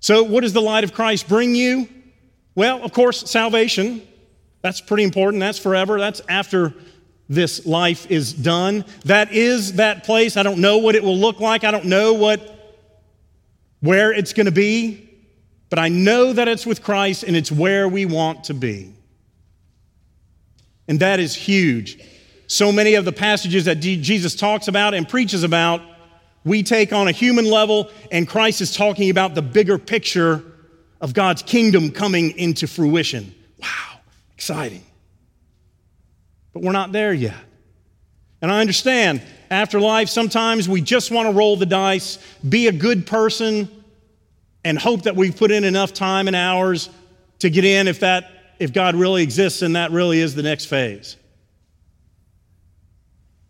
So, 0.00 0.22
what 0.22 0.40
does 0.40 0.54
the 0.54 0.62
light 0.62 0.82
of 0.82 0.94
Christ 0.94 1.28
bring 1.28 1.54
you? 1.54 1.88
Well, 2.54 2.82
of 2.82 2.92
course, 2.92 3.30
salvation. 3.30 4.06
That's 4.60 4.80
pretty 4.80 5.04
important. 5.04 5.40
That's 5.40 5.58
forever. 5.58 5.98
That's 5.98 6.20
after 6.28 6.74
this 7.28 7.64
life 7.66 8.10
is 8.10 8.32
done. 8.32 8.84
That 9.04 9.32
is 9.32 9.74
that 9.74 10.04
place. 10.04 10.36
I 10.36 10.42
don't 10.42 10.60
know 10.60 10.78
what 10.78 10.94
it 10.94 11.02
will 11.02 11.16
look 11.16 11.40
like. 11.40 11.64
I 11.64 11.70
don't 11.70 11.86
know 11.86 12.12
what 12.12 12.48
where 13.80 14.12
it's 14.12 14.32
going 14.32 14.46
to 14.46 14.52
be, 14.52 15.10
but 15.68 15.78
I 15.78 15.88
know 15.88 16.32
that 16.32 16.46
it's 16.46 16.64
with 16.64 16.82
Christ 16.82 17.24
and 17.24 17.34
it's 17.34 17.50
where 17.50 17.88
we 17.88 18.06
want 18.06 18.44
to 18.44 18.54
be. 18.54 18.92
And 20.86 21.00
that 21.00 21.18
is 21.18 21.34
huge. 21.34 21.98
So 22.46 22.70
many 22.70 22.94
of 22.94 23.04
the 23.04 23.12
passages 23.12 23.64
that 23.64 23.76
Jesus 23.76 24.36
talks 24.36 24.68
about 24.68 24.94
and 24.94 25.08
preaches 25.08 25.42
about, 25.42 25.80
we 26.44 26.62
take 26.62 26.92
on 26.92 27.08
a 27.08 27.12
human 27.12 27.44
level, 27.44 27.90
and 28.10 28.28
Christ 28.28 28.60
is 28.60 28.76
talking 28.76 29.10
about 29.10 29.34
the 29.34 29.42
bigger 29.42 29.78
picture 29.78 30.44
of 31.02 31.12
God's 31.12 31.42
kingdom 31.42 31.90
coming 31.90 32.38
into 32.38 32.66
fruition. 32.66 33.34
Wow, 33.58 34.00
exciting. 34.34 34.84
But 36.52 36.62
we're 36.62 36.72
not 36.72 36.92
there 36.92 37.12
yet. 37.12 37.34
And 38.40 38.50
I 38.50 38.60
understand 38.60 39.20
after 39.50 39.80
life, 39.80 40.08
sometimes 40.08 40.68
we 40.68 40.80
just 40.80 41.10
want 41.10 41.28
to 41.28 41.34
roll 41.34 41.56
the 41.56 41.66
dice, 41.66 42.18
be 42.48 42.68
a 42.68 42.72
good 42.72 43.06
person, 43.06 43.68
and 44.64 44.78
hope 44.78 45.02
that 45.02 45.16
we've 45.16 45.36
put 45.36 45.50
in 45.50 45.64
enough 45.64 45.92
time 45.92 46.28
and 46.28 46.36
hours 46.36 46.88
to 47.40 47.50
get 47.50 47.64
in 47.64 47.88
if 47.88 48.00
that 48.00 48.30
if 48.60 48.72
God 48.72 48.94
really 48.94 49.24
exists 49.24 49.62
and 49.62 49.74
that 49.74 49.90
really 49.90 50.20
is 50.20 50.36
the 50.36 50.42
next 50.42 50.66
phase. 50.66 51.16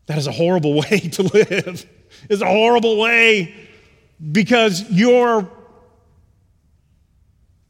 That 0.06 0.16
is 0.16 0.26
a 0.26 0.32
horrible 0.32 0.74
way 0.80 1.00
to 1.00 1.22
live. 1.22 1.86
It's 2.30 2.40
a 2.40 2.46
horrible 2.46 2.98
way 2.98 3.54
because 4.30 4.90
you're 4.90 5.50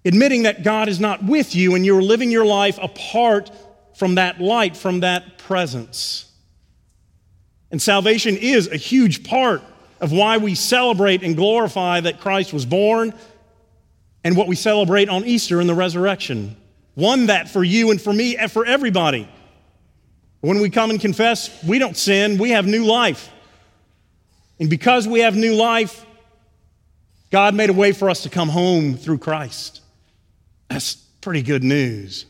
admitting 0.05 0.45
that 0.45 0.63
God 0.63 0.89
is 0.89 1.01
not 1.01 1.25
with 1.25 1.55
you 1.55 1.75
and 1.75 1.87
you're 1.87 2.03
living 2.03 2.31
your 2.31 2.45
life 2.45 2.79
apart 2.83 3.51
from 3.95 4.17
that 4.17 4.41
light, 4.41 4.77
from 4.77 5.01
that 5.01 5.39
presence. 5.39 6.31
And 7.71 7.81
salvation 7.81 8.37
is 8.37 8.69
a 8.69 8.77
huge 8.77 9.25
part 9.25 9.63
of 10.01 10.13
why 10.13 10.39
we 10.39 10.55
celebrate 10.55 11.23
and 11.23 11.37
glorify 11.37 12.01
that 12.01 12.21
Christ 12.21 12.53
was 12.53 12.67
born 12.67 13.15
and 14.25 14.37
what 14.37 14.49
we 14.49 14.57
celebrate 14.57 15.09
on 15.09 15.25
Easter 15.25 15.61
in 15.61 15.67
the 15.67 15.75
resurrection. 15.75 16.57
One 16.95 17.27
that 17.27 17.49
for 17.49 17.63
you 17.63 17.91
and 17.91 18.01
for 18.01 18.13
me 18.13 18.37
and 18.37 18.51
for 18.51 18.67
everybody. 18.67 19.29
When 20.41 20.61
we 20.61 20.71
come 20.71 20.91
and 20.91 21.01
confess, 21.01 21.63
we 21.63 21.79
don't 21.79 21.97
sin, 21.97 22.39
we 22.39 22.51
have 22.51 22.67
new 22.67 22.85
life. 22.85 23.31
And 24.59 24.69
because 24.69 25.07
we 25.07 25.21
have 25.21 25.37
new 25.37 25.55
life, 25.55 26.05
God 27.31 27.55
made 27.55 27.71
a 27.71 27.73
way 27.73 27.93
for 27.93 28.11
us 28.11 28.25
to 28.25 28.29
come 28.29 28.49
home 28.49 28.97
through 28.97 29.19
Christ. 29.19 29.82
That's 30.73 30.95
pretty 31.21 31.43
good 31.43 31.63
news. 31.63 32.25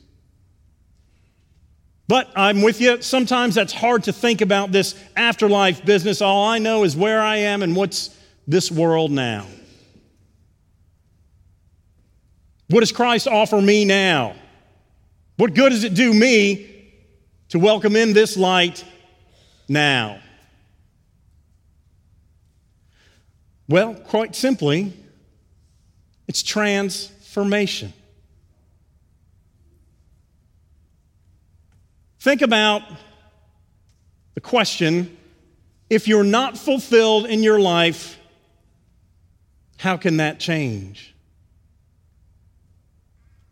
But 2.09 2.29
I'm 2.35 2.61
with 2.61 2.81
you. 2.81 3.01
Sometimes 3.01 3.55
that's 3.55 3.73
hard 3.73 4.03
to 4.05 4.13
think 4.13 4.41
about 4.41 4.73
this 4.73 4.97
afterlife 5.17 5.85
business. 5.85 6.21
All 6.21 6.45
I 6.49 6.59
know 6.59 6.83
is 6.83 6.97
where 6.97 7.23
I 7.23 7.37
am 7.37 7.63
and 7.63 7.77
what's 7.77 8.11
this 8.49 8.69
world 8.69 9.13
now. 9.13 9.47
What 12.69 12.81
does 12.81 12.91
Christ 12.91 13.29
offer 13.29 13.63
me 13.63 13.85
now? 13.85 14.35
What 15.37 15.55
good 15.55 15.71
does 15.71 15.85
it 15.85 15.95
do 15.95 16.13
me 16.13 16.91
to 17.51 17.61
welcome 17.61 17.95
in 17.95 18.13
this 18.13 18.37
light 18.37 18.85
now? 19.69 20.19
Well, 23.69 23.95
quite 23.95 24.35
simply, 24.35 24.93
it's 26.27 26.43
transformation. 26.43 27.93
Think 32.23 32.41
about 32.41 32.83
the 34.35 34.41
question 34.41 35.19
if 35.91 36.07
you're 36.07 36.23
not 36.23 36.57
fulfilled 36.57 37.27
in 37.27 37.43
your 37.43 37.59
life, 37.59 38.17
how 39.77 39.97
can 39.97 40.19
that 40.19 40.39
change? 40.39 41.17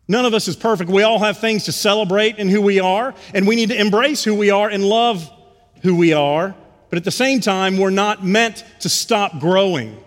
None 0.07 0.23
of 0.23 0.33
us 0.33 0.47
is 0.47 0.55
perfect. 0.55 0.89
We 0.89 1.03
all 1.03 1.19
have 1.19 1.39
things 1.39 1.65
to 1.65 1.73
celebrate 1.73 2.37
in 2.37 2.47
who 2.47 2.61
we 2.61 2.79
are, 2.79 3.13
and 3.33 3.45
we 3.45 3.57
need 3.57 3.71
to 3.71 3.77
embrace 3.77 4.23
who 4.23 4.35
we 4.35 4.51
are 4.51 4.69
and 4.69 4.85
love 4.85 5.29
who 5.81 5.97
we 5.97 6.13
are. 6.13 6.55
But 6.89 6.95
at 6.95 7.03
the 7.03 7.11
same 7.11 7.41
time, 7.41 7.77
we're 7.77 7.89
not 7.89 8.23
meant 8.23 8.63
to 8.79 8.87
stop 8.87 9.37
growing. 9.41 10.01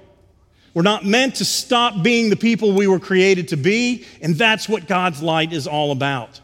We're 0.73 0.81
not 0.81 1.05
meant 1.05 1.35
to 1.35 1.45
stop 1.45 2.03
being 2.03 2.31
the 2.31 2.37
people 2.37 2.73
we 2.73 2.87
were 2.87 2.99
created 2.99 3.49
to 3.49 3.59
be, 3.59 4.07
and 4.23 4.37
that's 4.37 4.71
what 4.71 4.89
God's 4.89 5.23
light 5.23 5.53
is 5.53 5.67
all 5.67 5.93
about 5.93 6.41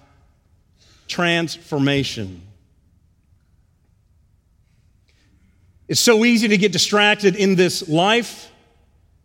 transformation. 1.10 2.40
It's 5.88 6.00
so 6.00 6.24
easy 6.24 6.48
to 6.48 6.56
get 6.56 6.70
distracted 6.70 7.34
in 7.34 7.56
this 7.56 7.88
life 7.88 8.50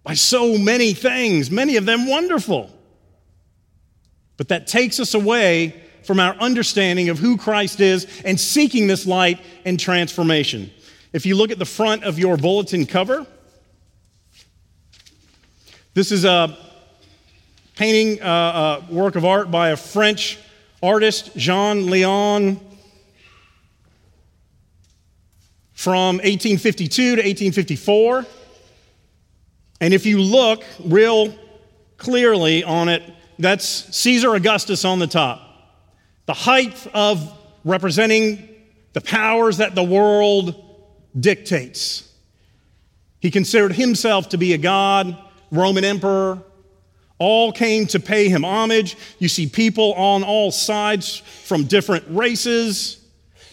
by 0.04 0.16
so 0.16 0.58
many 0.58 0.94
things, 0.94 1.52
many 1.52 1.78
of 1.78 1.86
them 1.86 2.10
wonderful. 2.10 2.72
But 4.38 4.50
that 4.50 4.68
takes 4.68 5.00
us 5.00 5.14
away 5.14 5.82
from 6.04 6.20
our 6.20 6.36
understanding 6.36 7.10
of 7.10 7.20
who 7.20 7.38
Christ 7.38 7.80
is 7.80 8.08
and 8.26 8.40
seeking 8.40 8.88
this 8.88 9.06
light 9.06 9.40
and 9.64 9.80
transformation. 9.80 10.72
If 11.14 11.26
you 11.26 11.36
look 11.36 11.52
at 11.52 11.60
the 11.60 11.66
front 11.66 12.04
of 12.04 12.20
your 12.20 12.36
bulletin 12.36 12.86
cover, 12.86 13.26
this 15.94 16.12
is 16.12 16.26
a 16.26 16.58
painting, 17.76 18.22
uh, 18.22 18.82
a 18.90 18.94
work 18.94 19.16
of 19.16 19.24
art 19.24 19.52
by 19.52 19.70
a 19.70 19.78
French 19.78 20.40
artist 20.86 21.36
Jean 21.36 21.90
Leon 21.90 22.60
from 25.74 26.18
1852 26.18 27.02
to 27.02 27.22
1854. 27.22 28.26
And 29.82 29.94
if 29.94 30.06
you 30.06 30.22
look 30.22 30.64
real 30.84 31.34
clearly 31.98 32.64
on 32.64 32.90
it, 32.90 33.04
that's 33.40 33.66
Caesar 33.96 34.36
Augustus 34.36 34.86
on 34.86 35.00
the 35.00 35.08
top. 35.08 35.42
The 36.28 36.34
height 36.34 36.88
of 36.94 37.34
representing 37.64 38.50
the 38.94 39.02
powers 39.02 39.58
that 39.58 39.76
the 39.76 39.84
world 39.84 40.64
dictates. 41.20 42.12
He 43.20 43.32
considered 43.32 43.74
himself 43.74 44.30
to 44.30 44.38
be 44.38 44.54
a 44.54 44.58
god, 44.58 45.18
Roman 45.52 45.84
emperor, 45.84 46.42
all 47.18 47.52
came 47.52 47.88
to 47.88 48.00
pay 48.00 48.30
him 48.30 48.44
homage. 48.44 48.98
You 49.20 49.28
see 49.28 49.48
people 49.48 49.94
on 49.94 50.24
all 50.24 50.52
sides 50.52 51.18
from 51.18 51.66
different 51.66 52.06
races, 52.10 53.00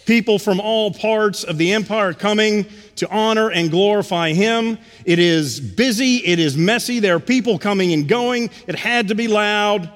people 0.05 0.37
from 0.37 0.59
all 0.59 0.91
parts 0.91 1.43
of 1.43 1.57
the 1.57 1.73
empire 1.73 2.13
coming 2.13 2.65
to 2.97 3.09
honor 3.09 3.49
and 3.49 3.71
glorify 3.71 4.33
him. 4.33 4.77
It 5.05 5.19
is 5.19 5.59
busy, 5.59 6.17
it 6.17 6.39
is 6.39 6.57
messy. 6.57 6.99
There 6.99 7.15
are 7.15 7.21
people 7.21 7.57
coming 7.57 7.93
and 7.93 8.07
going. 8.07 8.49
It 8.67 8.75
had 8.75 9.07
to 9.07 9.15
be 9.15 9.27
loud, 9.27 9.89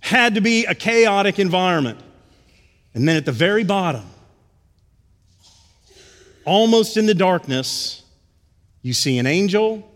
had 0.00 0.34
to 0.34 0.40
be 0.40 0.66
a 0.66 0.74
chaotic 0.74 1.38
environment. 1.38 1.98
And 2.94 3.08
then 3.08 3.16
at 3.16 3.24
the 3.24 3.32
very 3.32 3.64
bottom, 3.64 4.04
almost 6.44 6.96
in 6.98 7.06
the 7.06 7.14
darkness, 7.14 8.02
you 8.82 8.92
see 8.92 9.16
an 9.18 9.26
angel, 9.26 9.88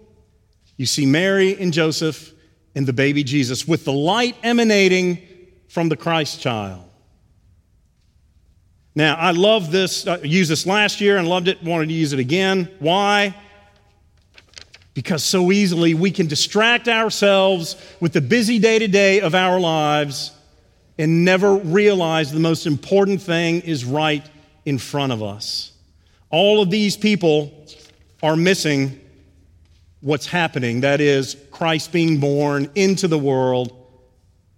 you 0.77 0.87
see 0.87 1.05
Mary 1.05 1.59
and 1.61 1.73
Joseph 1.73 2.33
in 2.77 2.85
the 2.85 2.93
baby 2.93 3.25
Jesus 3.25 3.67
with 3.67 3.87
the 3.87 3.93
light 3.93 4.37
emanating 4.43 5.19
from 5.67 5.89
the 5.89 5.97
Christ 5.97 6.41
child. 6.41 6.85
Now, 8.95 9.17
I 9.17 9.31
love 9.31 9.73
this, 9.73 10.07
I 10.07 10.19
used 10.19 10.51
this 10.51 10.67
last 10.67 11.01
year 11.01 11.17
and 11.17 11.27
loved 11.27 11.49
it, 11.49 11.63
wanted 11.63 11.89
to 11.89 11.95
use 11.95 12.13
it 12.13 12.19
again. 12.19 12.71
Why? 12.79 13.35
Because 14.93 15.25
so 15.25 15.51
easily 15.53 15.95
we 15.95 16.11
can 16.11 16.27
distract 16.27 16.87
ourselves 16.87 17.77
with 17.99 18.13
the 18.13 18.21
busy 18.21 18.59
day 18.59 18.79
to 18.79 18.89
day 18.89 19.21
of 19.21 19.35
our 19.35 19.59
lives 19.59 20.33
and 20.99 21.25
never 21.25 21.57
realize 21.57 22.31
the 22.31 22.41
most 22.41 22.67
important 22.67 23.23
thing 23.23 23.63
is 23.63 23.87
right 23.87 24.25
in 24.67 24.77
front 24.77 25.13
of 25.13 25.23
us. 25.23 25.73
All 26.29 26.61
of 26.61 26.71
these 26.71 26.97
people 26.97 27.67
are 28.23 28.37
missing 28.37 29.01
what's 30.01 30.27
happening 30.27 30.83
that 30.83 31.01
is, 31.01 31.37
Christ 31.57 31.91
being 31.91 32.21
born 32.21 32.71
into 32.75 33.09
the 33.09 33.19
world, 33.19 33.73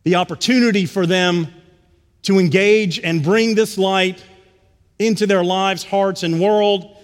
the 0.03 0.17
opportunity 0.17 0.85
for 0.85 1.07
them 1.07 1.47
to 2.23 2.41
engage 2.41 2.99
and 2.99 3.23
bring 3.23 3.55
this 3.55 3.79
light 3.79 4.23
into 4.99 5.27
their 5.27 5.45
lives, 5.45 5.85
hearts, 5.85 6.25
and 6.25 6.41
world, 6.41 6.97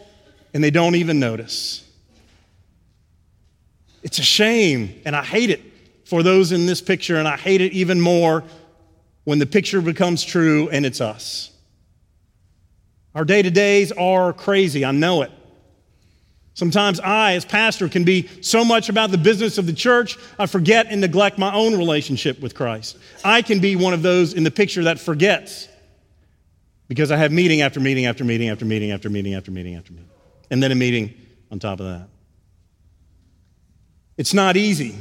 and 0.52 0.64
they 0.64 0.72
don't 0.72 0.96
even 0.96 1.20
notice. 1.20 1.88
It's 4.02 4.18
a 4.18 4.24
shame, 4.24 5.00
and 5.04 5.14
I 5.14 5.22
hate 5.22 5.50
it 5.50 5.62
for 6.06 6.24
those 6.24 6.50
in 6.50 6.66
this 6.66 6.80
picture, 6.80 7.16
and 7.16 7.28
I 7.28 7.36
hate 7.36 7.60
it 7.60 7.72
even 7.72 8.00
more 8.00 8.42
when 9.22 9.38
the 9.38 9.46
picture 9.46 9.80
becomes 9.80 10.24
true 10.24 10.68
and 10.70 10.84
it's 10.84 11.00
us. 11.00 11.52
Our 13.14 13.24
day 13.24 13.42
to 13.42 13.50
days 13.50 13.92
are 13.92 14.32
crazy, 14.32 14.84
I 14.84 14.90
know 14.90 15.22
it. 15.22 15.30
Sometimes 16.54 17.00
I, 17.00 17.32
as 17.32 17.44
pastor, 17.44 17.88
can 17.88 18.04
be 18.04 18.28
so 18.40 18.64
much 18.64 18.88
about 18.88 19.10
the 19.10 19.18
business 19.18 19.58
of 19.58 19.66
the 19.66 19.72
church, 19.72 20.16
I 20.38 20.46
forget 20.46 20.86
and 20.88 21.00
neglect 21.00 21.36
my 21.36 21.52
own 21.52 21.76
relationship 21.76 22.40
with 22.40 22.54
Christ. 22.54 22.96
I 23.24 23.42
can 23.42 23.58
be 23.58 23.74
one 23.74 23.92
of 23.92 24.02
those 24.02 24.34
in 24.34 24.44
the 24.44 24.52
picture 24.52 24.84
that 24.84 25.00
forgets 25.00 25.68
because 26.86 27.10
I 27.10 27.16
have 27.16 27.32
meeting 27.32 27.60
after 27.60 27.80
meeting 27.80 28.06
after 28.06 28.24
meeting 28.24 28.48
after 28.48 28.64
meeting 28.64 28.92
after 28.92 29.10
meeting 29.10 29.34
after 29.34 29.50
meeting 29.50 29.74
after 29.74 29.92
meeting, 29.92 30.08
and 30.48 30.62
then 30.62 30.70
a 30.70 30.76
meeting 30.76 31.12
on 31.50 31.58
top 31.58 31.80
of 31.80 31.86
that. 31.86 32.08
It's 34.16 34.32
not 34.32 34.56
easy, 34.56 34.94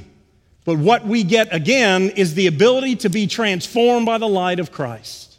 but 0.65 0.79
what 0.79 1.05
we 1.05 1.23
get 1.23 1.53
again 1.53 2.09
is 2.09 2.33
the 2.33 2.47
ability 2.47 2.95
to 2.97 3.09
be 3.09 3.27
transformed 3.27 4.07
by 4.07 4.17
the 4.17 4.27
light 4.27 4.59
of 4.59 4.71
Christ. 4.71 5.32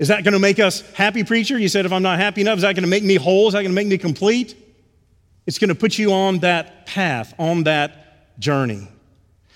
Is 0.00 0.08
that 0.08 0.24
going 0.24 0.32
to 0.32 0.40
make 0.40 0.58
us 0.58 0.80
happy, 0.94 1.24
preacher? 1.24 1.58
You 1.58 1.68
said 1.68 1.84
if 1.84 1.92
I'm 1.92 2.02
not 2.02 2.18
happy 2.18 2.40
enough, 2.40 2.56
is 2.56 2.62
that 2.62 2.74
going 2.74 2.84
to 2.84 2.88
make 2.88 3.04
me 3.04 3.16
whole? 3.16 3.48
Is 3.48 3.52
that 3.52 3.60
going 3.60 3.70
to 3.70 3.74
make 3.74 3.86
me 3.86 3.98
complete? 3.98 4.56
It's 5.46 5.58
going 5.58 5.68
to 5.68 5.74
put 5.74 5.98
you 5.98 6.12
on 6.12 6.38
that 6.38 6.86
path, 6.86 7.34
on 7.38 7.64
that 7.64 8.40
journey. 8.40 8.88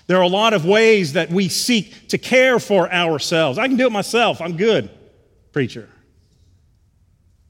There 0.05 0.17
are 0.17 0.23
a 0.23 0.27
lot 0.27 0.53
of 0.53 0.63
ways 0.63 1.13
that 1.13 1.31
we 1.31 1.49
seek 1.49 2.09
to 2.09 2.19
care 2.19 2.59
for 2.59 2.91
ourselves. 2.93 3.57
I 3.57 3.67
can 3.67 3.75
do 3.75 3.87
it 3.87 3.91
myself. 3.91 4.39
I'm 4.39 4.55
good, 4.55 4.91
preacher. 5.51 5.89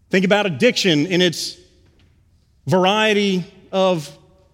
Think 0.09 0.23
about 0.23 0.45
addiction 0.45 1.05
in 1.05 1.21
its 1.21 1.57
variety 2.65 3.43
of 3.73 4.09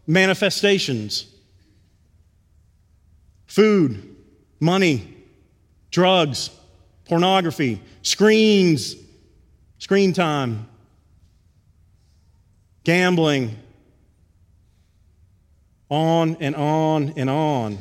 manifestations 0.08 1.27
food, 3.45 4.15
money, 4.60 5.13
drugs, 5.91 6.49
pornography, 7.12 7.82
screens, 8.04 8.95
screen 9.80 10.13
time, 10.13 10.65
gambling, 12.86 13.54
on 15.89 16.38
and 16.39 16.56
on 16.56 17.12
and 17.17 17.30
on. 17.30 17.78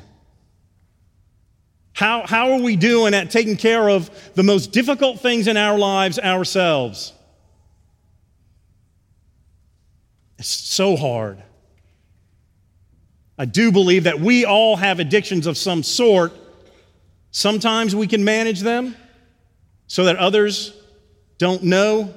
How, 1.92 2.26
how 2.26 2.54
are 2.54 2.60
we 2.60 2.74
doing 2.74 3.14
at 3.14 3.30
taking 3.30 3.56
care 3.56 3.88
of 3.88 4.10
the 4.34 4.42
most 4.42 4.72
difficult 4.72 5.20
things 5.20 5.46
in 5.46 5.56
our 5.56 5.78
lives 5.78 6.18
ourselves? 6.18 7.12
It's 10.40 10.48
so 10.48 10.96
hard. 10.96 11.40
I 13.38 13.44
do 13.44 13.70
believe 13.70 14.02
that 14.04 14.18
we 14.18 14.44
all 14.44 14.74
have 14.74 14.98
addictions 14.98 15.46
of 15.46 15.56
some 15.56 15.84
sort. 15.84 16.32
Sometimes 17.30 17.94
we 17.94 18.08
can 18.08 18.24
manage 18.24 18.62
them 18.62 18.96
so 19.90 20.04
that 20.04 20.14
others 20.18 20.72
don't 21.38 21.64
know, 21.64 22.14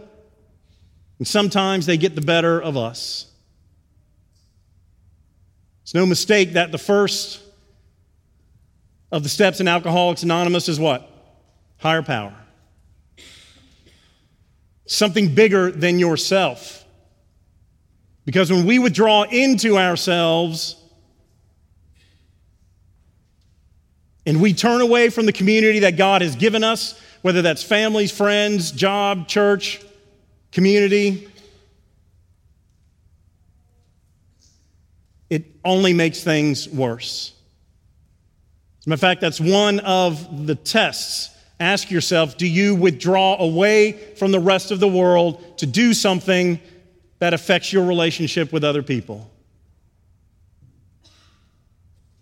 and 1.18 1.28
sometimes 1.28 1.88
they 1.88 1.98
get 1.98 2.14
the 2.14 2.22
better 2.22 2.62
of 2.62 2.78
us. 2.78 3.26
It's 5.82 5.96
no 5.96 6.06
mistake 6.06 6.54
that 6.54 6.72
the 6.72 6.78
first 6.78 7.42
of 9.12 9.24
the 9.24 9.30
steps 9.30 9.60
in 9.60 9.68
Alcoholics 9.68 10.22
Anonymous 10.22 10.70
is 10.70 10.80
what? 10.80 11.10
Higher 11.80 12.04
power. 12.04 12.36
Something 14.86 15.34
bigger 15.34 15.72
than 15.72 15.98
yourself. 15.98 16.86
Because 18.24 18.52
when 18.52 18.68
we 18.68 18.78
withdraw 18.78 19.24
into 19.24 19.80
ourselves 19.80 20.76
and 24.28 24.40
we 24.40 24.54
turn 24.54 24.82
away 24.82 25.10
from 25.10 25.26
the 25.26 25.34
community 25.34 25.80
that 25.80 25.98
God 25.98 26.22
has 26.22 26.36
given 26.36 26.64
us, 26.64 27.00
whether 27.24 27.42
that's 27.42 27.64
families, 27.64 28.12
friends, 28.12 28.72
job, 28.72 29.28
church, 29.28 29.82
community, 30.52 31.28
it 35.32 35.46
only 35.66 35.94
makes 35.94 36.24
things 36.24 36.70
worse. 36.70 37.34
As 38.80 38.86
a 38.86 38.90
matter 38.90 38.94
of 38.96 39.02
fact, 39.02 39.22
that's 39.22 39.42
one 39.42 39.80
of 39.80 40.46
the 40.46 40.54
tests. 40.54 41.36
Ask 41.60 41.90
yourself 41.90 42.38
do 42.38 42.46
you 42.46 42.76
withdraw 42.76 43.38
away 43.40 43.94
from 44.18 44.32
the 44.32 44.40
rest 44.40 44.70
of 44.70 44.80
the 44.80 44.88
world 44.88 45.58
to 45.58 45.66
do 45.66 45.96
something 45.96 46.60
that 47.24 47.34
affects 47.34 47.72
your 47.72 47.86
relationship 47.86 48.52
with 48.52 48.66
other 48.66 48.84
people. 48.84 49.32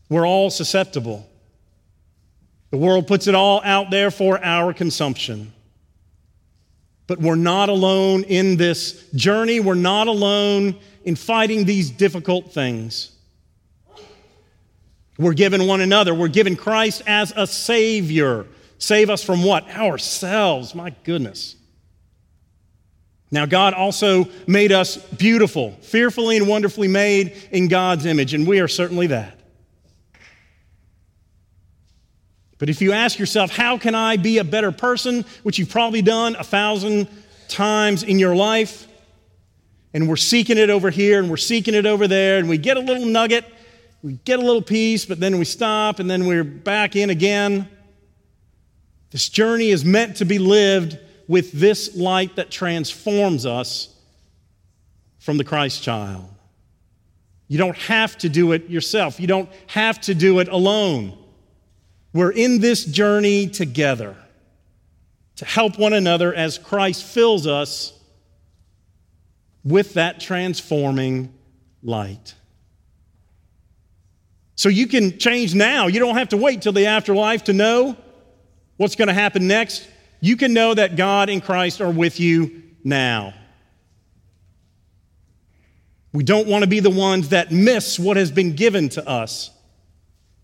We're 0.09 0.27
all 0.27 0.51
susceptible. 0.51 1.27
The 2.71 2.77
world 2.77 3.05
puts 3.05 3.27
it 3.27 3.35
all 3.35 3.61
out 3.63 3.91
there 3.91 4.09
for 4.09 4.43
our 4.43 4.73
consumption. 4.73 5.53
But 7.05 7.19
we're 7.19 7.35
not 7.35 7.67
alone 7.67 8.23
in 8.23 8.55
this 8.55 9.09
journey. 9.11 9.59
We're 9.59 9.75
not 9.75 10.07
alone 10.07 10.77
in 11.03 11.15
fighting 11.15 11.65
these 11.65 11.91
difficult 11.91 12.53
things. 12.53 13.11
We're 15.17 15.33
given 15.33 15.67
one 15.67 15.81
another. 15.81 16.13
We're 16.13 16.29
given 16.29 16.55
Christ 16.55 17.03
as 17.05 17.33
a 17.35 17.45
Savior. 17.45 18.45
Save 18.77 19.09
us 19.09 19.23
from 19.23 19.43
what? 19.43 19.69
Ourselves. 19.69 20.73
My 20.73 20.95
goodness. 21.03 21.57
Now, 23.29 23.45
God 23.45 23.73
also 23.73 24.25
made 24.47 24.71
us 24.71 24.97
beautiful, 24.97 25.71
fearfully 25.81 26.37
and 26.37 26.47
wonderfully 26.47 26.87
made 26.87 27.35
in 27.51 27.67
God's 27.67 28.05
image, 28.05 28.33
and 28.33 28.47
we 28.47 28.59
are 28.59 28.67
certainly 28.67 29.07
that. 29.07 29.40
But 32.61 32.69
if 32.69 32.79
you 32.79 32.91
ask 32.91 33.17
yourself, 33.17 33.49
how 33.49 33.79
can 33.79 33.95
I 33.95 34.17
be 34.17 34.37
a 34.37 34.43
better 34.43 34.71
person, 34.71 35.25
which 35.41 35.57
you've 35.57 35.71
probably 35.71 36.03
done 36.03 36.35
a 36.35 36.43
thousand 36.43 37.07
times 37.47 38.03
in 38.03 38.19
your 38.19 38.35
life, 38.35 38.87
and 39.95 40.07
we're 40.07 40.15
seeking 40.15 40.59
it 40.59 40.69
over 40.69 40.91
here 40.91 41.19
and 41.19 41.27
we're 41.27 41.37
seeking 41.37 41.73
it 41.73 41.87
over 41.87 42.07
there, 42.07 42.37
and 42.37 42.47
we 42.47 42.59
get 42.59 42.77
a 42.77 42.79
little 42.79 43.07
nugget, 43.07 43.45
we 44.03 44.19
get 44.25 44.37
a 44.37 44.43
little 44.43 44.61
piece, 44.61 45.05
but 45.05 45.19
then 45.19 45.39
we 45.39 45.43
stop, 45.43 45.97
and 45.97 46.07
then 46.07 46.27
we're 46.27 46.43
back 46.43 46.95
in 46.95 47.09
again. 47.09 47.67
This 49.09 49.27
journey 49.27 49.69
is 49.69 49.83
meant 49.83 50.17
to 50.17 50.25
be 50.25 50.37
lived 50.37 50.99
with 51.27 51.53
this 51.53 51.95
light 51.95 52.35
that 52.35 52.51
transforms 52.51 53.47
us 53.47 53.91
from 55.17 55.37
the 55.37 55.43
Christ 55.43 55.81
child. 55.81 56.29
You 57.47 57.57
don't 57.57 57.77
have 57.77 58.19
to 58.19 58.29
do 58.29 58.51
it 58.51 58.69
yourself, 58.69 59.19
you 59.19 59.25
don't 59.25 59.49
have 59.65 59.99
to 60.01 60.13
do 60.13 60.37
it 60.41 60.47
alone. 60.47 61.17
We're 62.13 62.31
in 62.31 62.59
this 62.59 62.83
journey 62.83 63.47
together 63.47 64.15
to 65.37 65.45
help 65.45 65.79
one 65.79 65.93
another 65.93 66.33
as 66.33 66.57
Christ 66.57 67.03
fills 67.03 67.47
us 67.47 67.97
with 69.63 69.93
that 69.93 70.19
transforming 70.19 71.33
light. 71.81 72.35
So 74.55 74.69
you 74.69 74.87
can 74.87 75.17
change 75.17 75.55
now. 75.55 75.87
You 75.87 75.99
don't 75.99 76.17
have 76.17 76.29
to 76.29 76.37
wait 76.37 76.61
till 76.61 76.73
the 76.73 76.87
afterlife 76.87 77.45
to 77.45 77.53
know 77.53 77.95
what's 78.77 78.95
going 78.95 79.07
to 79.07 79.13
happen 79.13 79.47
next 79.47 79.87
you 80.21 80.37
can 80.37 80.53
know 80.53 80.73
that 80.73 80.95
God 80.95 81.29
and 81.29 81.43
Christ 81.43 81.81
are 81.81 81.89
with 81.89 82.19
you 82.19 82.61
now. 82.83 83.33
We 86.13 86.23
don't 86.23 86.47
want 86.47 86.63
to 86.63 86.69
be 86.69 86.79
the 86.79 86.91
ones 86.91 87.29
that 87.29 87.51
miss 87.51 87.97
what 87.97 88.17
has 88.17 88.31
been 88.31 88.55
given 88.55 88.89
to 88.89 89.07
us. 89.07 89.49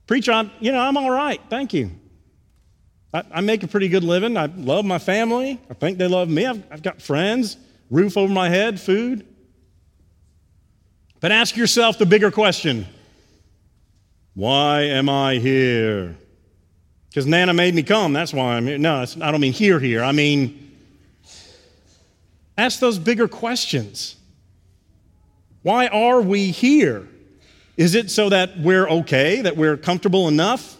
Preacher, 0.08 0.32
I'm, 0.32 0.50
you 0.62 0.72
know, 0.72 0.80
I'm 0.80 0.96
all 0.96 1.12
right. 1.12 1.40
Thank 1.50 1.74
you. 1.74 1.92
I, 3.14 3.24
I, 3.32 3.42
make 3.42 3.64
a 3.64 3.68
pretty 3.68 3.90
good 3.90 4.06
living. 4.06 4.38
I 4.38 4.46
love 4.46 4.86
my 4.86 5.00
family. 5.00 5.60
I 5.70 5.74
think 5.74 5.98
they 5.98 6.08
love 6.08 6.30
me. 6.30 6.46
I've, 6.46 6.64
I've 6.72 6.82
got 6.82 7.02
friends, 7.02 7.58
roof 7.90 8.18
over 8.18 8.32
my 8.32 8.50
head, 8.50 8.80
food. 8.80 9.26
But 11.20 11.32
ask 11.32 11.58
yourself 11.58 11.98
the 11.98 12.06
bigger 12.06 12.32
question 12.32 12.88
Why 14.34 14.84
am 14.84 15.10
I 15.10 15.36
here? 15.36 16.16
Because 17.10 17.26
Nana 17.26 17.54
made 17.54 17.76
me 17.76 17.84
come. 17.84 18.14
That's 18.14 18.34
why 18.34 18.56
I'm 18.56 18.66
here. 18.66 18.78
No, 18.78 19.04
I 19.22 19.32
don't 19.32 19.42
mean 19.42 19.54
here, 19.54 19.80
here. 19.80 20.04
I 20.04 20.14
mean, 20.14 20.72
ask 22.58 22.80
those 22.80 22.98
bigger 22.98 23.28
questions. 23.28 24.16
Why 25.64 25.88
are 25.88 26.22
we 26.22 26.52
here? 26.52 27.08
Is 27.78 27.96
it 27.96 28.12
so 28.12 28.30
that 28.30 28.60
we're 28.60 28.90
okay, 28.90 29.42
that 29.42 29.56
we're 29.56 29.78
comfortable 29.78 30.28
enough? 30.28 30.78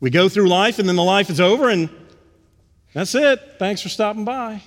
We 0.00 0.10
go 0.10 0.28
through 0.28 0.48
life 0.48 0.78
and 0.78 0.88
then 0.88 0.96
the 0.96 1.02
life 1.02 1.30
is 1.30 1.40
over 1.40 1.68
and 1.68 1.88
that's 2.92 3.14
it. 3.14 3.40
Thanks 3.58 3.80
for 3.80 3.88
stopping 3.88 4.24
by. 4.24 4.62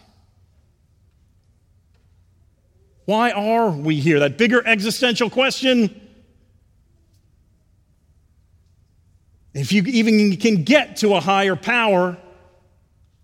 Why 3.05 3.31
are 3.31 3.69
we 3.69 3.99
here? 3.99 4.19
That 4.19 4.37
bigger 4.37 4.65
existential 4.65 5.29
question 5.29 6.01
If 9.53 9.71
you 9.71 9.83
even 9.83 10.37
can 10.37 10.63
get 10.63 10.97
to 10.97 11.15
a 11.15 11.19
higher 11.19 11.55
power, 11.55 12.17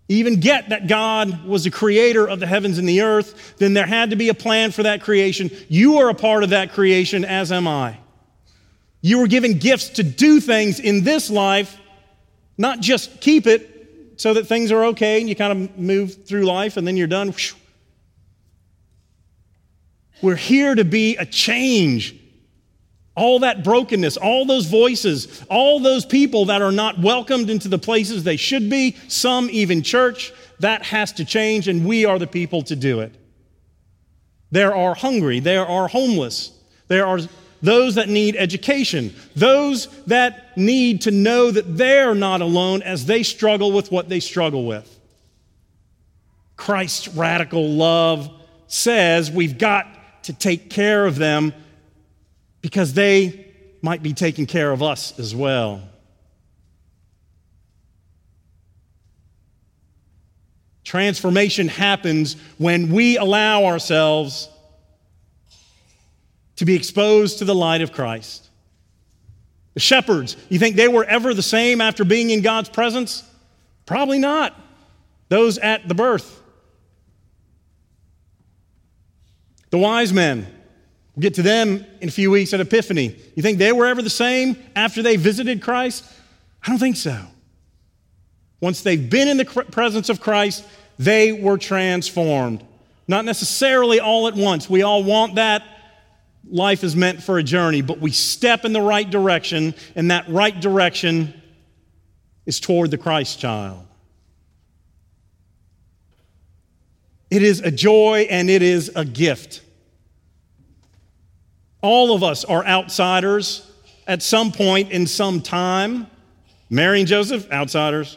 even 0.08 0.40
get 0.40 0.70
that 0.70 0.86
God 0.86 1.44
was 1.44 1.64
the 1.64 1.70
creator 1.70 2.28
of 2.28 2.40
the 2.40 2.46
heavens 2.46 2.78
and 2.78 2.88
the 2.88 3.00
earth, 3.02 3.56
then 3.58 3.74
there 3.74 3.86
had 3.86 4.10
to 4.10 4.16
be 4.16 4.28
a 4.28 4.34
plan 4.34 4.70
for 4.70 4.82
that 4.82 5.02
creation. 5.02 5.50
You 5.68 5.98
are 5.98 6.10
a 6.10 6.14
part 6.14 6.44
of 6.44 6.50
that 6.50 6.72
creation, 6.72 7.24
as 7.24 7.50
am 7.50 7.66
I. 7.66 7.98
You 9.00 9.18
were 9.18 9.28
given 9.28 9.58
gifts 9.58 9.90
to 9.90 10.02
do 10.02 10.40
things 10.40 10.80
in 10.80 11.04
this 11.04 11.30
life, 11.30 11.78
not 12.56 12.80
just 12.80 13.20
keep 13.20 13.46
it 13.46 14.14
so 14.16 14.34
that 14.34 14.46
things 14.46 14.72
are 14.72 14.84
okay 14.86 15.20
and 15.20 15.28
you 15.28 15.36
kind 15.36 15.52
of 15.52 15.78
move 15.78 16.26
through 16.26 16.44
life 16.44 16.76
and 16.76 16.86
then 16.86 16.96
you're 16.96 17.06
done. 17.06 17.32
We're 20.20 20.34
here 20.34 20.74
to 20.74 20.84
be 20.84 21.16
a 21.16 21.24
change 21.24 22.18
all 23.18 23.40
that 23.40 23.64
brokenness, 23.64 24.16
all 24.16 24.46
those 24.46 24.66
voices, 24.66 25.44
all 25.50 25.80
those 25.80 26.06
people 26.06 26.44
that 26.46 26.62
are 26.62 26.70
not 26.70 27.00
welcomed 27.00 27.50
into 27.50 27.66
the 27.68 27.78
places 27.78 28.22
they 28.22 28.36
should 28.36 28.70
be, 28.70 28.96
some 29.08 29.50
even 29.50 29.82
church, 29.82 30.32
that 30.60 30.84
has 30.84 31.12
to 31.12 31.24
change, 31.24 31.66
and 31.66 31.84
we 31.84 32.04
are 32.04 32.18
the 32.18 32.28
people 32.28 32.62
to 32.62 32.76
do 32.76 33.00
it. 33.00 33.12
There 34.52 34.74
are 34.74 34.94
hungry, 34.94 35.40
there 35.40 35.66
are 35.66 35.88
homeless, 35.88 36.52
there 36.86 37.06
are 37.06 37.18
those 37.62 37.96
that 37.96 38.08
need 38.08 38.36
education, 38.36 39.14
those 39.34 39.88
that 40.04 40.56
need 40.56 41.02
to 41.02 41.10
know 41.10 41.50
that 41.50 41.76
they're 41.76 42.14
not 42.14 42.40
alone 42.40 42.82
as 42.82 43.06
they 43.06 43.22
struggle 43.22 43.72
with 43.72 43.90
what 43.90 44.08
they 44.08 44.20
struggle 44.20 44.64
with. 44.66 44.98
Christ's 46.56 47.08
radical 47.08 47.68
love 47.70 48.30
says 48.66 49.30
we've 49.30 49.58
got 49.58 49.86
to 50.24 50.32
take 50.32 50.70
care 50.70 51.06
of 51.06 51.16
them 51.16 51.52
because 52.60 52.92
they 52.92 53.46
might 53.80 54.02
be 54.02 54.12
taking 54.12 54.46
care 54.46 54.72
of 54.72 54.82
us 54.82 55.18
as 55.18 55.34
well. 55.34 55.82
Transformation 60.84 61.68
happens 61.68 62.34
when 62.56 62.90
we 62.92 63.18
allow 63.18 63.64
ourselves 63.66 64.48
to 66.58 66.64
be 66.64 66.76
exposed 66.76 67.38
to 67.38 67.44
the 67.44 67.54
light 67.54 67.80
of 67.80 67.92
Christ. 67.92 68.48
The 69.74 69.80
shepherds, 69.80 70.36
you 70.48 70.58
think 70.58 70.76
they 70.76 70.88
were 70.88 71.04
ever 71.04 71.34
the 71.34 71.42
same 71.42 71.80
after 71.80 72.04
being 72.04 72.30
in 72.30 72.42
God's 72.42 72.68
presence? 72.68 73.22
Probably 73.86 74.18
not. 74.18 74.54
Those 75.28 75.58
at 75.58 75.88
the 75.88 75.94
birth. 75.94 76.40
The 79.70 79.78
wise 79.78 80.12
men, 80.12 80.46
We'll 81.18 81.22
get 81.22 81.34
to 81.34 81.42
them 81.42 81.84
in 82.00 82.08
a 82.08 82.12
few 82.12 82.30
weeks 82.30 82.54
at 82.54 82.60
Epiphany. 82.60 83.16
You 83.34 83.42
think 83.42 83.58
they 83.58 83.72
were 83.72 83.86
ever 83.86 84.02
the 84.02 84.08
same 84.08 84.56
after 84.76 85.02
they 85.02 85.16
visited 85.16 85.60
Christ? 85.60 86.04
I 86.62 86.68
don't 86.68 86.78
think 86.78 86.94
so. 86.94 87.20
Once 88.60 88.82
they've 88.82 89.10
been 89.10 89.26
in 89.26 89.36
the 89.36 89.44
presence 89.44 90.10
of 90.10 90.20
Christ, 90.20 90.64
they 90.96 91.32
were 91.32 91.58
transformed. 91.58 92.64
Not 93.08 93.24
necessarily 93.24 93.98
all 93.98 94.28
at 94.28 94.34
once. 94.34 94.70
We 94.70 94.82
all 94.82 95.02
want 95.02 95.34
that. 95.34 95.64
Life 96.50 96.84
is 96.84 96.96
meant 96.96 97.22
for 97.22 97.38
a 97.38 97.42
journey, 97.42 97.82
but 97.82 98.00
we 98.00 98.10
step 98.10 98.64
in 98.64 98.72
the 98.72 98.80
right 98.80 99.08
direction, 99.08 99.74
and 99.94 100.10
that 100.10 100.28
right 100.28 100.58
direction 100.58 101.34
is 102.46 102.60
toward 102.60 102.90
the 102.90 102.98
Christ 102.98 103.38
child. 103.38 103.86
It 107.30 107.42
is 107.42 107.60
a 107.60 107.70
joy 107.70 108.26
and 108.30 108.48
it 108.48 108.62
is 108.62 108.90
a 108.96 109.04
gift. 109.04 109.60
All 111.82 112.14
of 112.14 112.22
us 112.22 112.44
are 112.44 112.64
outsiders 112.64 113.70
at 114.06 114.22
some 114.22 114.50
point 114.50 114.90
in 114.90 115.06
some 115.06 115.42
time. 115.42 116.06
Mary 116.70 117.00
and 117.00 117.08
Joseph, 117.08 117.50
outsiders. 117.52 118.16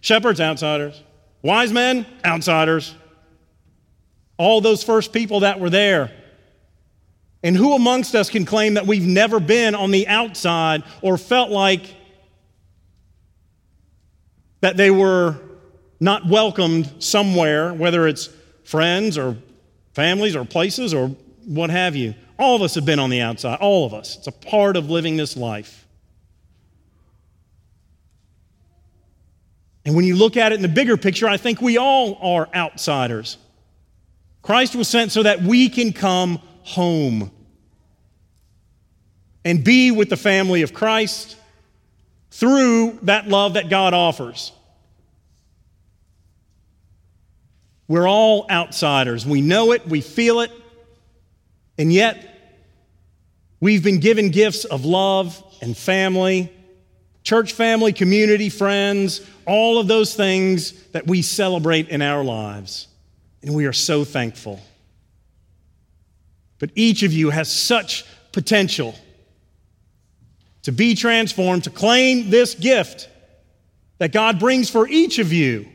Shepherds, 0.00 0.40
outsiders. 0.40 1.02
Wise 1.42 1.72
men, 1.72 2.06
outsiders. 2.24 2.94
All 4.36 4.60
those 4.60 4.82
first 4.82 5.12
people 5.12 5.40
that 5.40 5.60
were 5.60 5.70
there. 5.70 6.12
And 7.44 7.54
who 7.54 7.74
amongst 7.74 8.14
us 8.14 8.30
can 8.30 8.46
claim 8.46 8.74
that 8.74 8.86
we've 8.86 9.06
never 9.06 9.38
been 9.38 9.74
on 9.74 9.90
the 9.90 10.08
outside 10.08 10.82
or 11.02 11.18
felt 11.18 11.50
like 11.50 11.94
that 14.62 14.78
they 14.78 14.90
were 14.90 15.38
not 16.00 16.26
welcomed 16.26 16.90
somewhere, 17.00 17.74
whether 17.74 18.08
it's 18.08 18.30
friends 18.64 19.18
or 19.18 19.36
families 19.92 20.34
or 20.34 20.46
places 20.46 20.94
or 20.94 21.08
what 21.44 21.68
have 21.68 21.94
you? 21.94 22.14
All 22.38 22.56
of 22.56 22.62
us 22.62 22.76
have 22.76 22.86
been 22.86 22.98
on 22.98 23.10
the 23.10 23.20
outside, 23.20 23.58
all 23.60 23.84
of 23.84 23.92
us. 23.92 24.16
It's 24.16 24.26
a 24.26 24.32
part 24.32 24.78
of 24.78 24.88
living 24.88 25.18
this 25.18 25.36
life. 25.36 25.86
And 29.84 29.94
when 29.94 30.06
you 30.06 30.16
look 30.16 30.38
at 30.38 30.52
it 30.52 30.54
in 30.54 30.62
the 30.62 30.68
bigger 30.68 30.96
picture, 30.96 31.28
I 31.28 31.36
think 31.36 31.60
we 31.60 31.76
all 31.76 32.16
are 32.22 32.48
outsiders. 32.54 33.36
Christ 34.40 34.74
was 34.74 34.88
sent 34.88 35.12
so 35.12 35.22
that 35.24 35.42
we 35.42 35.68
can 35.68 35.92
come 35.92 36.40
home 36.62 37.30
and 39.44 39.62
be 39.62 39.90
with 39.90 40.08
the 40.08 40.16
family 40.16 40.62
of 40.62 40.72
Christ 40.72 41.36
through 42.30 42.98
that 43.02 43.28
love 43.28 43.54
that 43.54 43.68
God 43.68 43.94
offers. 43.94 44.52
We're 47.86 48.08
all 48.08 48.46
outsiders. 48.50 49.26
We 49.26 49.42
know 49.42 49.72
it, 49.72 49.86
we 49.86 50.00
feel 50.00 50.40
it, 50.40 50.50
and 51.76 51.92
yet 51.92 52.30
we've 53.60 53.84
been 53.84 54.00
given 54.00 54.30
gifts 54.30 54.64
of 54.64 54.84
love 54.84 55.40
and 55.60 55.76
family, 55.76 56.50
church 57.22 57.52
family, 57.52 57.92
community, 57.92 58.48
friends, 58.48 59.20
all 59.46 59.78
of 59.78 59.86
those 59.86 60.14
things 60.14 60.72
that 60.88 61.06
we 61.06 61.20
celebrate 61.22 61.88
in 61.88 62.00
our 62.00 62.24
lives. 62.24 62.88
And 63.42 63.54
we 63.54 63.66
are 63.66 63.72
so 63.74 64.04
thankful. 64.04 64.60
But 66.58 66.70
each 66.74 67.02
of 67.02 67.12
you 67.12 67.28
has 67.28 67.52
such 67.52 68.06
potential 68.32 68.94
to 70.64 70.72
be 70.72 70.94
transformed, 70.94 71.64
to 71.64 71.70
claim 71.70 72.30
this 72.30 72.54
gift 72.54 73.08
that 73.98 74.12
God 74.12 74.38
brings 74.38 74.68
for 74.68 74.88
each 74.88 75.18
of 75.18 75.32
you 75.32 75.68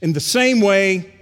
in 0.00 0.12
the 0.12 0.20
same 0.20 0.60
way 0.60 1.14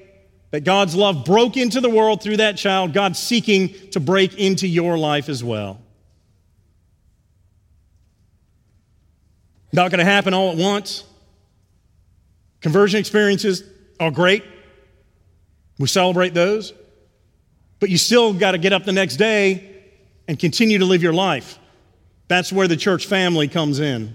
that 0.51 0.65
God's 0.65 0.95
love 0.95 1.25
broke 1.25 1.57
into 1.57 1.81
the 1.81 1.91
world 1.91 2.23
through 2.23 2.39
that 2.39 2.57
child, 2.57 2.93
God's 2.93 3.19
seeking 3.19 3.75
to 3.91 4.01
break 4.01 4.39
into 4.39 4.67
your 4.67 4.97
life 4.97 5.29
as 5.29 5.43
well. 5.43 5.81
Not 9.73 9.91
going 9.91 9.99
to 9.99 10.05
happen 10.05 10.33
all 10.33 10.53
at 10.53 10.57
once. 10.57 11.05
Conversion 12.61 13.01
experiences 13.01 13.63
are 14.01 14.11
great. 14.11 14.45
We 15.79 15.89
celebrate 15.89 16.35
those. 16.35 16.73
But 17.81 17.91
you 17.91 17.99
still 17.99 18.33
got 18.33 18.53
to 18.53 18.59
get 18.59 18.73
up 18.73 18.85
the 18.85 18.93
next 18.93 19.17
day 19.17 19.83
and 20.29 20.39
continue 20.39 20.79
to 20.79 20.85
live 20.85 21.03
your 21.03 21.13
life. 21.13 21.59
That's 22.29 22.53
where 22.53 22.69
the 22.69 22.77
church 22.77 23.07
family 23.07 23.49
comes 23.49 23.79
in. 23.81 24.15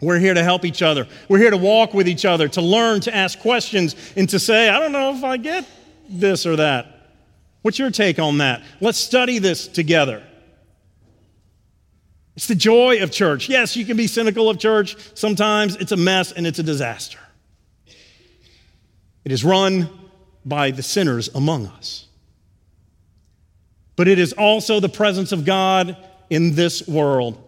We're 0.00 0.18
here 0.18 0.34
to 0.34 0.42
help 0.42 0.64
each 0.64 0.82
other. 0.82 1.06
We're 1.28 1.38
here 1.38 1.50
to 1.50 1.56
walk 1.56 1.94
with 1.94 2.08
each 2.08 2.24
other, 2.24 2.48
to 2.48 2.60
learn, 2.60 3.00
to 3.02 3.14
ask 3.14 3.38
questions, 3.38 3.96
and 4.14 4.28
to 4.28 4.38
say, 4.38 4.68
I 4.68 4.78
don't 4.78 4.92
know 4.92 5.14
if 5.14 5.24
I 5.24 5.36
get 5.36 5.66
this 6.08 6.44
or 6.44 6.56
that. 6.56 6.86
What's 7.62 7.78
your 7.78 7.90
take 7.90 8.18
on 8.18 8.38
that? 8.38 8.62
Let's 8.80 8.98
study 8.98 9.38
this 9.38 9.66
together. 9.66 10.22
It's 12.36 12.46
the 12.46 12.54
joy 12.54 13.02
of 13.02 13.10
church. 13.10 13.48
Yes, 13.48 13.76
you 13.76 13.86
can 13.86 13.96
be 13.96 14.06
cynical 14.06 14.50
of 14.50 14.58
church. 14.58 14.96
Sometimes 15.14 15.76
it's 15.76 15.92
a 15.92 15.96
mess 15.96 16.32
and 16.32 16.46
it's 16.46 16.58
a 16.58 16.62
disaster. 16.62 17.18
It 19.24 19.32
is 19.32 19.42
run 19.42 19.88
by 20.44 20.70
the 20.70 20.82
sinners 20.82 21.28
among 21.34 21.66
us. 21.66 22.06
But 23.96 24.06
it 24.06 24.18
is 24.18 24.34
also 24.34 24.78
the 24.78 24.90
presence 24.90 25.32
of 25.32 25.46
God 25.46 25.96
in 26.30 26.54
this 26.54 26.86
world. 26.86 27.42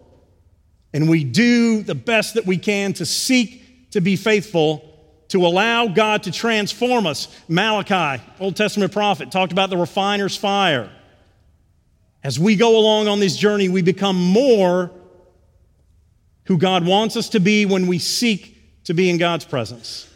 And 0.93 1.09
we 1.09 1.23
do 1.23 1.83
the 1.83 1.95
best 1.95 2.33
that 2.33 2.45
we 2.45 2.57
can 2.57 2.93
to 2.93 3.05
seek 3.05 3.91
to 3.91 4.01
be 4.01 4.15
faithful, 4.15 4.85
to 5.29 5.45
allow 5.45 5.87
God 5.87 6.23
to 6.23 6.31
transform 6.31 7.05
us. 7.05 7.27
Malachi, 7.47 8.23
Old 8.39 8.55
Testament 8.55 8.91
prophet, 8.91 9.31
talked 9.31 9.51
about 9.51 9.69
the 9.69 9.77
refiner's 9.77 10.35
fire. 10.35 10.91
As 12.23 12.39
we 12.39 12.55
go 12.55 12.77
along 12.77 13.07
on 13.07 13.19
this 13.19 13.37
journey, 13.37 13.69
we 13.69 13.81
become 13.81 14.15
more 14.15 14.91
who 16.45 16.57
God 16.57 16.85
wants 16.85 17.15
us 17.15 17.29
to 17.29 17.39
be 17.39 17.65
when 17.65 17.87
we 17.87 17.99
seek 17.99 18.83
to 18.85 18.93
be 18.93 19.09
in 19.09 19.17
God's 19.17 19.45
presence. 19.45 20.07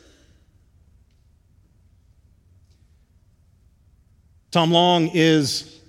Tom 4.50 4.72
Long 4.72 5.10
is 5.14 5.80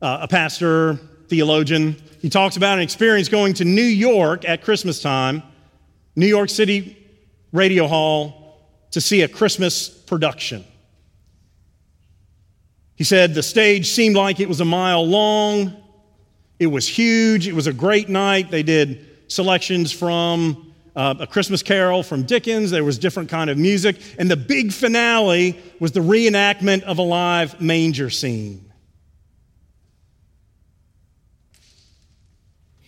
uh, 0.00 0.18
a 0.22 0.28
pastor, 0.28 0.98
theologian. 1.28 1.96
He 2.20 2.30
talks 2.30 2.56
about 2.56 2.78
an 2.78 2.82
experience 2.82 3.28
going 3.28 3.54
to 3.54 3.64
New 3.64 3.82
York 3.82 4.48
at 4.48 4.62
Christmas 4.62 5.00
time, 5.00 5.42
New 6.14 6.26
York 6.26 6.50
City 6.50 6.96
Radio 7.52 7.86
Hall, 7.86 8.60
to 8.92 9.00
see 9.00 9.22
a 9.22 9.28
Christmas 9.28 9.88
production. 9.88 10.64
He 12.94 13.04
said 13.04 13.34
the 13.34 13.42
stage 13.42 13.90
seemed 13.90 14.16
like 14.16 14.40
it 14.40 14.48
was 14.48 14.60
a 14.60 14.64
mile 14.64 15.06
long. 15.06 15.76
It 16.58 16.68
was 16.68 16.88
huge. 16.88 17.46
It 17.46 17.54
was 17.54 17.66
a 17.66 17.72
great 17.72 18.08
night. 18.08 18.50
They 18.50 18.62
did 18.62 19.06
selections 19.28 19.92
from 19.92 20.72
uh, 20.94 21.14
a 21.20 21.26
Christmas 21.26 21.62
Carol 21.62 22.02
from 22.02 22.22
Dickens. 22.22 22.70
There 22.70 22.84
was 22.84 22.98
different 22.98 23.28
kind 23.28 23.50
of 23.50 23.58
music, 23.58 24.00
and 24.18 24.30
the 24.30 24.36
big 24.36 24.72
finale 24.72 25.60
was 25.78 25.92
the 25.92 26.00
reenactment 26.00 26.82
of 26.84 26.98
a 26.98 27.02
live 27.02 27.60
manger 27.60 28.08
scene. 28.08 28.65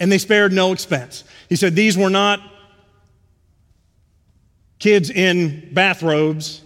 And 0.01 0.11
they 0.11 0.19
spared 0.19 0.53
no 0.53 0.73
expense. 0.73 1.25
He 1.49 1.57
said 1.57 1.75
these 1.75 1.97
were 1.97 2.11
not 2.11 2.41
kids 4.79 5.11
in 5.11 5.71
bathrobes. 5.73 6.63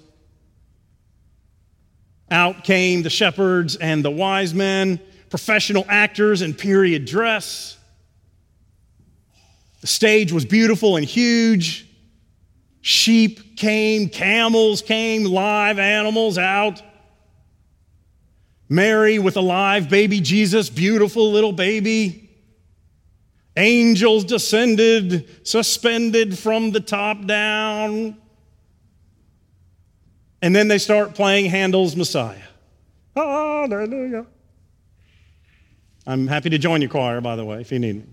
Out 2.30 2.64
came 2.64 3.02
the 3.02 3.10
shepherds 3.10 3.76
and 3.76 4.04
the 4.04 4.10
wise 4.10 4.54
men, 4.54 5.00
professional 5.28 5.84
actors 5.88 6.42
in 6.42 6.54
period 6.54 7.04
dress. 7.04 7.78
The 9.80 9.86
stage 9.86 10.32
was 10.32 10.44
beautiful 10.44 10.96
and 10.96 11.04
huge. 11.04 11.86
Sheep 12.80 13.56
came, 13.56 14.08
camels 14.08 14.82
came, 14.82 15.24
live 15.24 15.78
animals 15.78 16.38
out. 16.38 16.82
Mary 18.68 19.18
with 19.18 19.36
a 19.36 19.40
live 19.40 19.90
baby 19.90 20.20
Jesus, 20.20 20.70
beautiful 20.70 21.30
little 21.30 21.52
baby. 21.52 22.21
Angels 23.56 24.24
descended, 24.24 25.28
suspended 25.46 26.38
from 26.38 26.70
the 26.70 26.80
top 26.80 27.26
down. 27.26 28.16
And 30.40 30.56
then 30.56 30.68
they 30.68 30.78
start 30.78 31.14
playing 31.14 31.50
Handel's 31.50 31.94
Messiah. 31.94 32.38
Hallelujah. 33.14 34.26
I'm 36.06 36.26
happy 36.26 36.50
to 36.50 36.58
join 36.58 36.80
your 36.80 36.90
choir, 36.90 37.20
by 37.20 37.36
the 37.36 37.44
way, 37.44 37.60
if 37.60 37.70
you 37.70 37.78
need 37.78 37.96
me. 37.96 38.04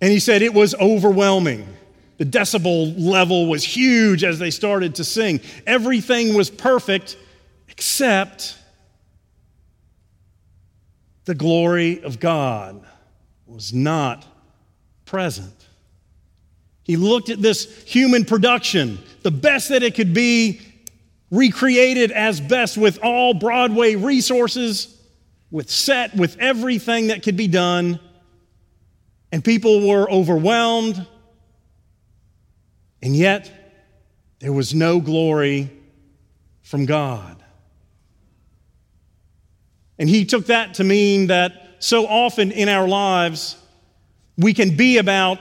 And 0.00 0.12
he 0.12 0.18
said 0.18 0.42
it 0.42 0.52
was 0.52 0.74
overwhelming. 0.74 1.66
The 2.18 2.24
decibel 2.24 2.94
level 2.98 3.46
was 3.46 3.62
huge 3.64 4.24
as 4.24 4.38
they 4.38 4.50
started 4.50 4.96
to 4.96 5.04
sing. 5.04 5.40
Everything 5.66 6.34
was 6.34 6.50
perfect 6.50 7.16
except 7.68 8.58
the 11.24 11.34
glory 11.34 12.02
of 12.02 12.20
God 12.20 12.84
was 13.46 13.72
not 13.72 14.24
present. 15.04 15.52
He 16.82 16.96
looked 16.96 17.30
at 17.30 17.40
this 17.42 17.82
human 17.84 18.24
production, 18.24 18.98
the 19.22 19.30
best 19.30 19.70
that 19.70 19.82
it 19.82 19.94
could 19.94 20.14
be, 20.14 20.60
recreated 21.30 22.12
as 22.12 22.40
best 22.40 22.76
with 22.76 22.98
all 23.02 23.34
Broadway 23.34 23.96
resources, 23.96 24.96
with 25.50 25.70
set, 25.70 26.14
with 26.14 26.36
everything 26.38 27.08
that 27.08 27.22
could 27.22 27.36
be 27.36 27.48
done. 27.48 27.98
And 29.32 29.44
people 29.44 29.88
were 29.88 30.10
overwhelmed 30.10 31.06
And 33.02 33.14
yet, 33.14 33.50
there 34.40 34.52
was 34.52 34.74
no 34.74 35.00
glory 35.00 35.70
from 36.62 36.86
God. 36.86 37.42
And 39.98 40.08
he 40.08 40.24
took 40.24 40.46
that 40.46 40.74
to 40.74 40.84
mean 40.84 41.28
that 41.28 41.65
so 41.78 42.06
often 42.06 42.52
in 42.52 42.68
our 42.68 42.88
lives, 42.88 43.56
we 44.36 44.54
can 44.54 44.76
be 44.76 44.98
about 44.98 45.38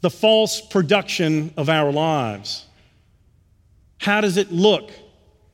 the 0.00 0.10
false 0.10 0.60
production 0.60 1.52
of 1.56 1.68
our 1.68 1.92
lives. 1.92 2.66
How 3.98 4.20
does 4.20 4.36
it 4.36 4.50
look? 4.50 4.90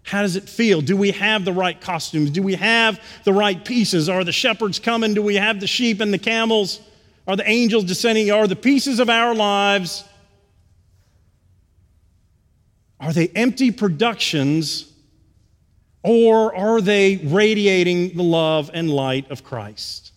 How 0.04 0.22
does 0.22 0.36
it 0.36 0.48
feel? 0.48 0.80
Do 0.80 0.96
we 0.96 1.10
have 1.10 1.44
the 1.44 1.52
right 1.52 1.80
costumes? 1.80 2.30
Do 2.30 2.42
we 2.42 2.54
have 2.54 3.00
the 3.24 3.32
right 3.32 3.62
pieces? 3.64 4.08
Are 4.08 4.22
the 4.22 4.32
shepherds 4.32 4.78
coming? 4.78 5.14
Do 5.14 5.22
we 5.22 5.34
have 5.34 5.58
the 5.58 5.66
sheep 5.66 6.00
and 6.00 6.14
the 6.14 6.18
camels? 6.18 6.80
Are 7.26 7.34
the 7.34 7.48
angels 7.48 7.84
descending? 7.84 8.30
Are 8.30 8.46
the 8.46 8.54
pieces 8.54 9.00
of 9.00 9.10
our 9.10 9.34
lives? 9.34 10.04
Are 13.00 13.12
they 13.12 13.28
empty 13.28 13.72
productions 13.72 14.85
or 16.06 16.54
are 16.54 16.80
they 16.80 17.16
radiating 17.16 18.16
the 18.16 18.22
love 18.22 18.70
and 18.72 18.88
light 18.88 19.28
of 19.28 19.42
Christ? 19.42 20.12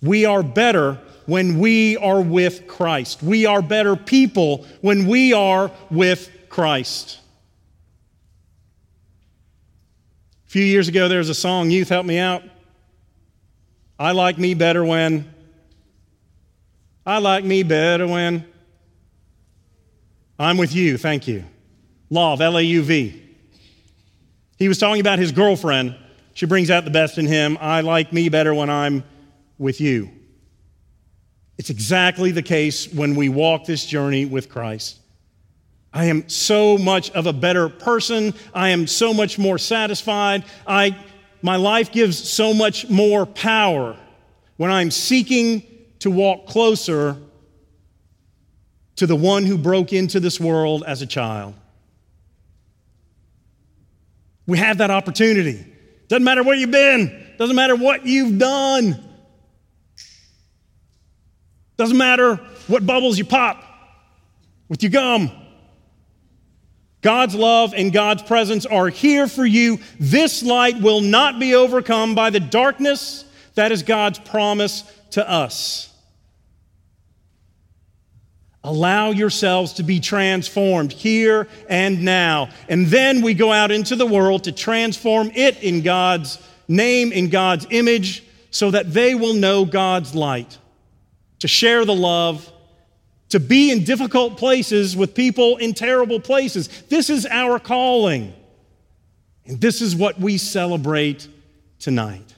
We 0.00 0.26
are 0.26 0.44
better 0.44 1.00
when 1.26 1.58
we 1.58 1.96
are 1.96 2.20
with 2.20 2.68
Christ. 2.68 3.20
We 3.20 3.46
are 3.46 3.62
better 3.62 3.96
people 3.96 4.64
when 4.80 5.08
we 5.08 5.32
are 5.32 5.72
with 5.90 6.30
Christ. 6.48 7.18
A 10.46 10.50
few 10.50 10.62
years 10.62 10.86
ago, 10.86 11.08
there 11.08 11.18
was 11.18 11.30
a 11.30 11.34
song, 11.34 11.72
Youth 11.72 11.88
Help 11.88 12.06
Me 12.06 12.18
Out. 12.18 12.44
I 13.98 14.12
like 14.12 14.38
me 14.38 14.54
better 14.54 14.84
when. 14.84 15.34
I 17.04 17.18
like 17.18 17.42
me 17.42 17.64
better 17.64 18.06
when. 18.06 18.46
I'm 20.38 20.58
with 20.58 20.72
you, 20.72 20.96
thank 20.96 21.26
you. 21.26 21.44
Lauv, 22.14 22.40
L 22.40 22.56
A 22.56 22.62
U 22.62 22.82
V. 22.82 23.22
He 24.56 24.68
was 24.68 24.78
talking 24.78 25.00
about 25.00 25.18
his 25.18 25.32
girlfriend. 25.32 25.96
She 26.32 26.46
brings 26.46 26.70
out 26.70 26.84
the 26.84 26.90
best 26.90 27.18
in 27.18 27.26
him. 27.26 27.58
I 27.60 27.80
like 27.80 28.12
me 28.12 28.28
better 28.28 28.54
when 28.54 28.70
I'm 28.70 29.02
with 29.58 29.80
you. 29.80 30.10
It's 31.58 31.70
exactly 31.70 32.30
the 32.30 32.42
case 32.42 32.92
when 32.92 33.16
we 33.16 33.28
walk 33.28 33.64
this 33.64 33.84
journey 33.84 34.26
with 34.26 34.48
Christ. 34.48 34.98
I 35.92 36.06
am 36.06 36.28
so 36.28 36.78
much 36.78 37.10
of 37.10 37.26
a 37.26 37.32
better 37.32 37.68
person. 37.68 38.34
I 38.52 38.70
am 38.70 38.86
so 38.86 39.12
much 39.12 39.38
more 39.38 39.58
satisfied. 39.58 40.44
I, 40.66 40.96
my 41.42 41.56
life 41.56 41.92
gives 41.92 42.16
so 42.18 42.54
much 42.54 42.88
more 42.88 43.26
power 43.26 43.96
when 44.56 44.70
I'm 44.70 44.90
seeking 44.90 45.62
to 46.00 46.10
walk 46.10 46.46
closer 46.46 47.16
to 48.96 49.06
the 49.06 49.16
one 49.16 49.44
who 49.44 49.58
broke 49.58 49.92
into 49.92 50.20
this 50.20 50.38
world 50.40 50.84
as 50.86 51.02
a 51.02 51.06
child. 51.06 51.54
We 54.46 54.58
have 54.58 54.78
that 54.78 54.90
opportunity. 54.90 55.64
Doesn't 56.08 56.24
matter 56.24 56.42
where 56.42 56.56
you've 56.56 56.70
been, 56.70 57.34
doesn't 57.38 57.56
matter 57.56 57.74
what 57.74 58.06
you've 58.06 58.38
done, 58.38 59.02
doesn't 61.76 61.96
matter 61.96 62.36
what 62.66 62.86
bubbles 62.86 63.18
you 63.18 63.24
pop 63.24 63.62
with 64.68 64.82
your 64.82 64.90
gum. 64.90 65.30
God's 67.00 67.34
love 67.34 67.74
and 67.74 67.92
God's 67.92 68.22
presence 68.22 68.64
are 68.64 68.88
here 68.88 69.26
for 69.26 69.44
you. 69.44 69.78
This 70.00 70.42
light 70.42 70.80
will 70.80 71.02
not 71.02 71.38
be 71.38 71.54
overcome 71.54 72.14
by 72.14 72.30
the 72.30 72.40
darkness. 72.40 73.24
That 73.56 73.72
is 73.72 73.82
God's 73.82 74.18
promise 74.18 74.84
to 75.10 75.28
us. 75.28 75.93
Allow 78.66 79.10
yourselves 79.10 79.74
to 79.74 79.82
be 79.82 80.00
transformed 80.00 80.90
here 80.90 81.46
and 81.68 82.02
now. 82.02 82.48
And 82.66 82.86
then 82.86 83.20
we 83.20 83.34
go 83.34 83.52
out 83.52 83.70
into 83.70 83.94
the 83.94 84.06
world 84.06 84.44
to 84.44 84.52
transform 84.52 85.30
it 85.34 85.62
in 85.62 85.82
God's 85.82 86.38
name, 86.66 87.12
in 87.12 87.28
God's 87.28 87.66
image, 87.70 88.24
so 88.50 88.70
that 88.70 88.94
they 88.94 89.14
will 89.14 89.34
know 89.34 89.66
God's 89.66 90.14
light, 90.14 90.56
to 91.40 91.48
share 91.48 91.84
the 91.84 91.94
love, 91.94 92.50
to 93.28 93.38
be 93.38 93.70
in 93.70 93.84
difficult 93.84 94.38
places 94.38 94.96
with 94.96 95.14
people 95.14 95.58
in 95.58 95.74
terrible 95.74 96.18
places. 96.20 96.68
This 96.88 97.10
is 97.10 97.26
our 97.26 97.58
calling. 97.58 98.32
And 99.44 99.60
this 99.60 99.82
is 99.82 99.94
what 99.94 100.18
we 100.18 100.38
celebrate 100.38 101.28
tonight. 101.78 102.34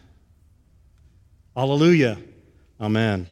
Hallelujah. 1.55 2.19
Amen. 2.81 3.29